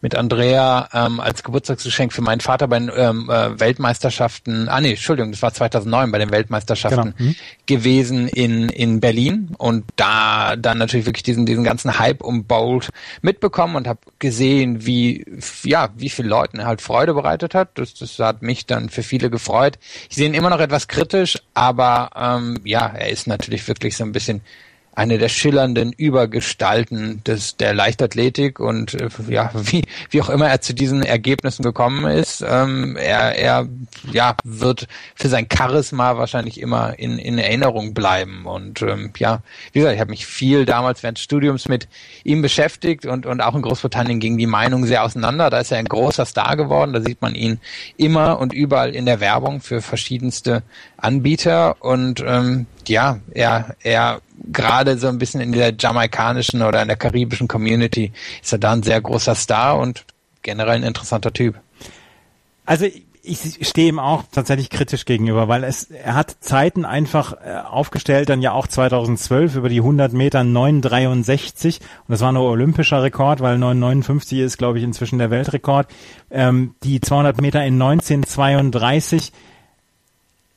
[0.01, 4.91] mit Andrea ähm, als Geburtstagsgeschenk für meinen Vater bei den ähm, äh, Weltmeisterschaften, ah nee,
[4.91, 7.31] Entschuldigung, das war 2009 bei den Weltmeisterschaften genau.
[7.31, 7.37] mhm.
[7.67, 12.91] gewesen in, in Berlin und da dann natürlich wirklich diesen, diesen ganzen Hype um Bolt
[13.23, 15.25] mitbekommen und habe gesehen, wie,
[15.65, 17.71] ja, wie viel Leuten er halt Freude bereitet hat.
[17.75, 19.79] Das, das hat mich dann für viele gefreut.
[20.09, 24.05] Ich sehe ihn immer noch etwas kritisch, aber ähm, ja, er ist natürlich wirklich so
[24.05, 24.43] ein bisschen
[25.01, 30.61] eine der schillernden Übergestalten des, der Leichtathletik und äh, ja, wie, wie auch immer er
[30.61, 33.67] zu diesen Ergebnissen gekommen ist, ähm, er, er
[34.13, 38.45] ja, wird für sein Charisma wahrscheinlich immer in, in Erinnerung bleiben.
[38.45, 39.41] Und ähm, ja,
[39.73, 41.89] wie gesagt, ich habe mich viel damals während des Studiums mit
[42.23, 45.49] ihm beschäftigt und, und auch in Großbritannien ging die Meinung sehr auseinander.
[45.49, 47.59] Da ist er ein großer Star geworden, da sieht man ihn
[47.97, 50.63] immer und überall in der Werbung für verschiedenste
[50.99, 56.89] Anbieter und ähm, ja, er, er gerade so ein bisschen in der jamaikanischen oder in
[56.89, 58.13] der karibischen Community
[58.43, 60.05] ist er da ein sehr großer Star und
[60.43, 61.57] generell ein interessanter Typ.
[62.65, 62.87] Also
[63.23, 68.29] ich stehe ihm auch tatsächlich kritisch gegenüber, weil es, er hat Zeiten einfach äh, aufgestellt,
[68.29, 73.41] dann ja auch 2012 über die 100 Meter 9,63 und das war nur olympischer Rekord,
[73.41, 75.89] weil 9,59 ist, glaube ich, inzwischen der Weltrekord.
[76.31, 79.33] Ähm, die 200 Meter in 19,32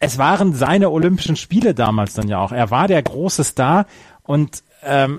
[0.04, 2.52] es waren seine Olympischen Spiele damals dann ja auch.
[2.52, 3.86] Er war der große Star
[4.24, 5.18] und ähm,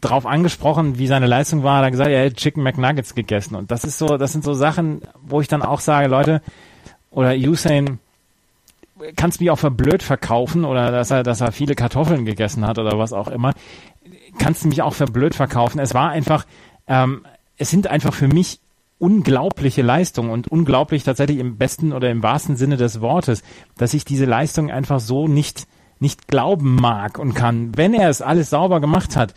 [0.00, 3.54] drauf angesprochen, wie seine Leistung war, hat er gesagt, er hätte Chicken McNuggets gegessen.
[3.54, 6.42] Und das ist so, das sind so Sachen, wo ich dann auch sage, Leute,
[7.12, 8.00] oder Usain,
[9.14, 12.80] kannst mich auch für blöd verkaufen oder dass er, dass er viele Kartoffeln gegessen hat
[12.80, 13.54] oder was auch immer.
[14.38, 15.78] Kannst du mich auch für blöd verkaufen.
[15.78, 16.46] Es war einfach,
[16.88, 17.24] ähm,
[17.56, 18.58] es sind einfach für mich
[18.98, 23.42] unglaubliche Leistung und unglaublich tatsächlich im besten oder im wahrsten Sinne des Wortes,
[23.76, 25.66] dass ich diese Leistung einfach so nicht,
[26.00, 27.76] nicht glauben mag und kann.
[27.76, 29.34] Wenn er es alles sauber gemacht hat,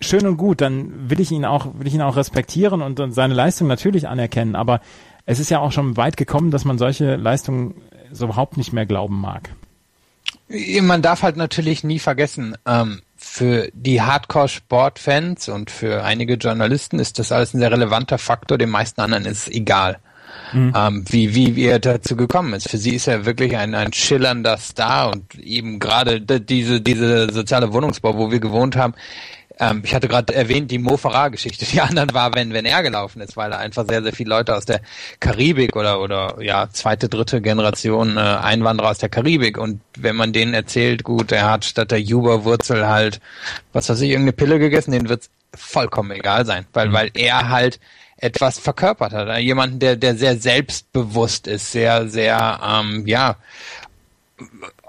[0.00, 3.12] schön und gut, dann will ich ihn auch, will ich ihn auch respektieren und, und
[3.12, 4.56] seine Leistung natürlich anerkennen.
[4.56, 4.80] Aber
[5.26, 7.74] es ist ja auch schon weit gekommen, dass man solche Leistungen
[8.10, 9.50] so überhaupt nicht mehr glauben mag.
[10.80, 17.18] Man darf halt natürlich nie vergessen, ähm, für die Hardcore-Sportfans und für einige Journalisten ist
[17.18, 18.56] das alles ein sehr relevanter Faktor.
[18.56, 19.98] Den meisten anderen ist es egal,
[20.52, 20.72] mhm.
[20.74, 22.70] ähm, wie, wie, wie er dazu gekommen ist.
[22.70, 27.72] Für sie ist er wirklich ein, ein schillernder Star und eben gerade diese, diese soziale
[27.74, 28.94] Wohnungsbau, wo wir gewohnt haben,
[29.60, 31.66] ähm, ich hatte gerade erwähnt, die Mo Farah-Geschichte.
[31.66, 34.56] Die anderen war, wenn, wenn er gelaufen ist, weil er einfach sehr, sehr viele Leute
[34.56, 34.80] aus der
[35.20, 39.58] Karibik oder, oder ja, zweite, dritte Generation äh, Einwanderer aus der Karibik.
[39.58, 43.20] Und wenn man denen erzählt, gut, er hat statt der Juba-Wurzel halt,
[43.72, 46.64] was weiß ich, irgendeine Pille gegessen, denen wird's vollkommen egal sein.
[46.72, 46.92] Weil, mhm.
[46.94, 47.78] weil er halt
[48.16, 49.38] etwas verkörpert hat.
[49.38, 53.36] Jemanden, der, der sehr selbstbewusst ist, sehr, sehr, ähm, ja,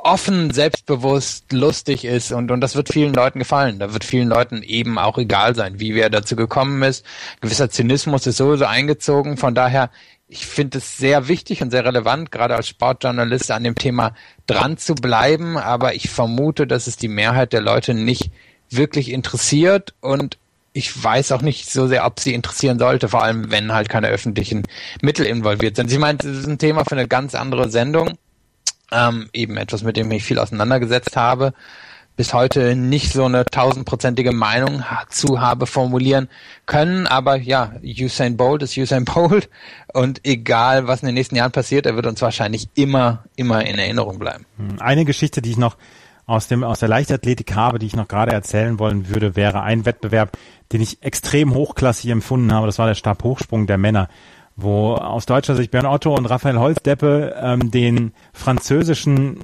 [0.03, 3.79] offen, selbstbewusst, lustig ist und, und das wird vielen Leuten gefallen.
[3.79, 7.05] Da wird vielen Leuten eben auch egal sein, wie wer dazu gekommen ist.
[7.41, 9.37] gewisser Zynismus ist sowieso eingezogen.
[9.37, 9.89] Von daher,
[10.27, 14.15] ich finde es sehr wichtig und sehr relevant, gerade als Sportjournalist an dem Thema
[14.47, 15.57] dran zu bleiben.
[15.57, 18.31] Aber ich vermute, dass es die Mehrheit der Leute nicht
[18.69, 20.37] wirklich interessiert und
[20.73, 24.07] ich weiß auch nicht so sehr, ob sie interessieren sollte, vor allem wenn halt keine
[24.07, 24.63] öffentlichen
[25.01, 25.91] Mittel involviert sind.
[25.91, 28.17] Ich meine, das ist ein Thema für eine ganz andere Sendung
[28.91, 31.53] ähm, eben etwas, mit dem ich viel auseinandergesetzt habe,
[32.15, 36.29] bis heute nicht so eine tausendprozentige Meinung zu habe formulieren
[36.65, 37.07] können.
[37.07, 39.49] Aber ja, Usain Bolt ist Usain Bolt
[39.93, 43.79] und egal, was in den nächsten Jahren passiert, er wird uns wahrscheinlich immer, immer in
[43.79, 44.45] Erinnerung bleiben.
[44.57, 45.77] Hm, eine Geschichte, die ich noch
[46.27, 49.85] aus dem aus der Leichtathletik habe, die ich noch gerade erzählen wollen würde, wäre ein
[49.85, 50.37] Wettbewerb,
[50.71, 52.67] den ich extrem hochklassig empfunden habe.
[52.67, 54.07] Das war der Stabhochsprung der Männer
[54.61, 59.37] wo aus deutscher Sicht Björn Otto und Raphael Holzdeppe ähm, den französischen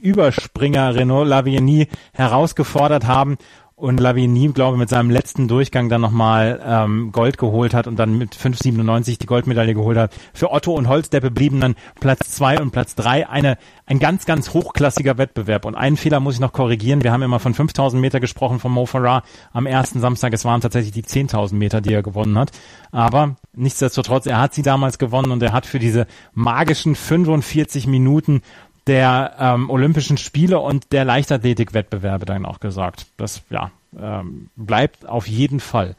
[0.00, 3.36] Überspringer Renault Lavigny herausgefordert haben
[3.78, 7.96] und Lavigny, glaube ich, mit seinem letzten Durchgang dann nochmal ähm, Gold geholt hat und
[7.96, 10.12] dann mit 5,97 die Goldmedaille geholt hat.
[10.34, 13.56] Für Otto und Holzdeppe blieben dann Platz zwei und Platz drei eine,
[13.86, 15.64] ein ganz, ganz hochklassiger Wettbewerb.
[15.64, 17.04] Und einen Fehler muss ich noch korrigieren.
[17.04, 19.22] Wir haben immer von 5000 Meter gesprochen von Mo Farah
[19.52, 20.32] am ersten Samstag.
[20.32, 22.50] Es waren tatsächlich die 10.000 Meter, die er gewonnen hat.
[22.90, 28.42] Aber nichtsdestotrotz, er hat sie damals gewonnen und er hat für diese magischen 45 Minuten
[28.88, 33.06] der ähm, Olympischen Spiele und der Leichtathletikwettbewerbe dann auch gesagt.
[33.16, 35.94] Das ja ähm, bleibt auf jeden Fall.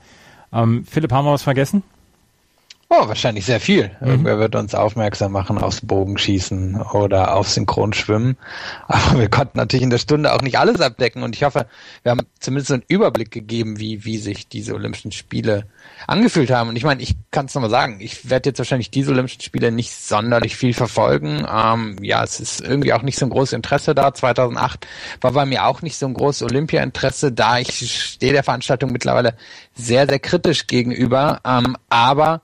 [0.52, 1.84] Ähm, Philipp, haben wir was vergessen?
[2.92, 3.92] Oh, wahrscheinlich sehr viel.
[4.02, 4.08] Mhm.
[4.08, 8.36] Irgendwer wird uns aufmerksam machen aufs Bogenschießen oder auf Synchronschwimmen.
[8.88, 11.68] Aber wir konnten natürlich in der Stunde auch nicht alles abdecken und ich hoffe,
[12.02, 15.68] wir haben zumindest einen Überblick gegeben, wie, wie sich diese Olympischen Spiele
[16.08, 16.70] angefühlt haben.
[16.70, 19.72] Und ich meine, ich kann es nochmal sagen, ich werde jetzt wahrscheinlich diese Olympischen Spiele
[19.72, 21.46] nicht sonderlich viel verfolgen.
[21.48, 24.16] Ähm, ja, es ist irgendwie auch nicht so ein großes Interesse da.
[24.16, 24.88] 2008
[25.22, 27.60] war bei mir auch nicht so ein großes Olympia-Interesse da.
[27.60, 29.36] Ich stehe der Veranstaltung mittlerweile
[29.76, 31.40] sehr, sehr kritisch gegenüber.
[31.46, 32.42] Ähm, aber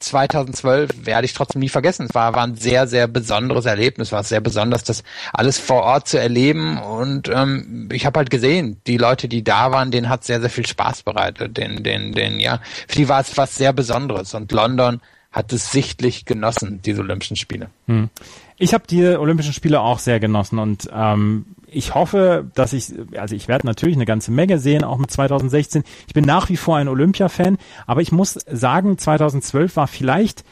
[0.00, 2.06] 2012 werde ich trotzdem nie vergessen.
[2.08, 4.08] Es war, war ein sehr, sehr besonderes Erlebnis.
[4.08, 6.78] Es war sehr besonders, das alles vor Ort zu erleben.
[6.78, 10.50] Und ähm, ich habe halt gesehen, die Leute, die da waren, denen hat sehr, sehr
[10.50, 11.56] viel Spaß bereitet.
[11.56, 14.34] Den, den, den, ja, für die war es was sehr Besonderes.
[14.34, 15.00] Und London
[15.32, 17.68] hat es sichtlich genossen, diese Olympischen Spiele.
[17.86, 18.08] Hm.
[18.56, 23.34] Ich habe die Olympischen Spiele auch sehr genossen und ähm, ich hoffe, dass ich, also
[23.34, 25.84] ich werde natürlich eine ganze Menge sehen, auch mit 2016.
[26.06, 30.44] Ich bin nach wie vor ein Olympia-Fan, aber ich muss sagen, 2012 war vielleicht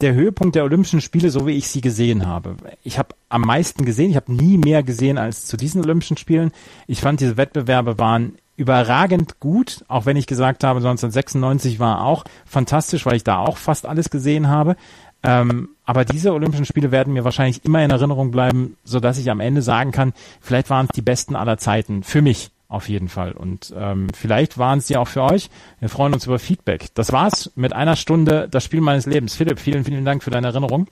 [0.00, 2.56] der Höhepunkt der Olympischen Spiele, so wie ich sie gesehen habe.
[2.82, 6.52] Ich habe am meisten gesehen, ich habe nie mehr gesehen als zu diesen Olympischen Spielen.
[6.86, 12.24] Ich fand, diese Wettbewerbe waren überragend gut, auch wenn ich gesagt habe, 1996 war auch
[12.44, 14.76] fantastisch, weil ich da auch fast alles gesehen habe.
[15.22, 19.30] Ähm, aber diese Olympischen Spiele werden mir wahrscheinlich immer in Erinnerung bleiben, so dass ich
[19.30, 23.08] am Ende sagen kann, vielleicht waren es die besten aller Zeiten für mich auf jeden
[23.08, 23.32] Fall.
[23.32, 25.50] Und ähm, vielleicht waren es ja auch für euch.
[25.80, 26.86] Wir freuen uns über Feedback.
[26.94, 29.34] Das war's mit einer Stunde das Spiel meines Lebens.
[29.34, 30.86] Philipp, vielen, vielen Dank für deine Erinnerung.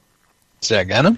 [0.61, 1.17] Sehr gerne.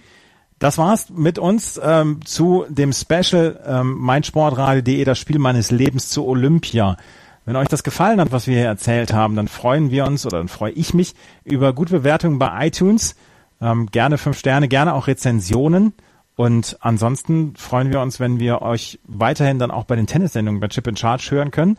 [0.58, 6.26] Das war's mit uns ähm, zu dem Special ähm, meinsportradio.de, das Spiel meines Lebens zu
[6.26, 6.98] Olympia.
[7.50, 10.38] Wenn euch das gefallen hat, was wir hier erzählt haben, dann freuen wir uns oder
[10.38, 13.16] dann freue ich mich über gute Bewertungen bei iTunes.
[13.60, 15.92] Ähm, gerne fünf Sterne, gerne auch Rezensionen.
[16.36, 20.68] Und ansonsten freuen wir uns, wenn wir euch weiterhin dann auch bei den Tennissendungen bei
[20.68, 21.76] Chip in Charge hören können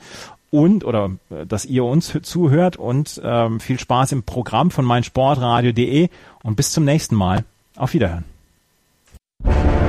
[0.50, 6.10] und oder äh, dass ihr uns zuhört und ähm, viel Spaß im Programm von meinsportradio.de
[6.44, 7.46] und bis zum nächsten Mal.
[7.78, 8.26] Auf Wiederhören.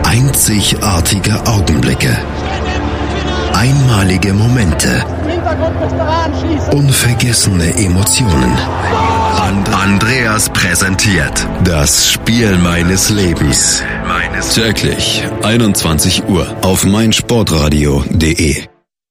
[0.05, 2.17] Einzigartige Augenblicke.
[3.63, 5.05] Einmalige Momente.
[6.73, 8.53] Unvergessene Emotionen.
[9.73, 13.81] Andreas präsentiert das Spiel meines Lebens.
[14.53, 18.72] Täglich 21 Uhr auf meinsportradio.de.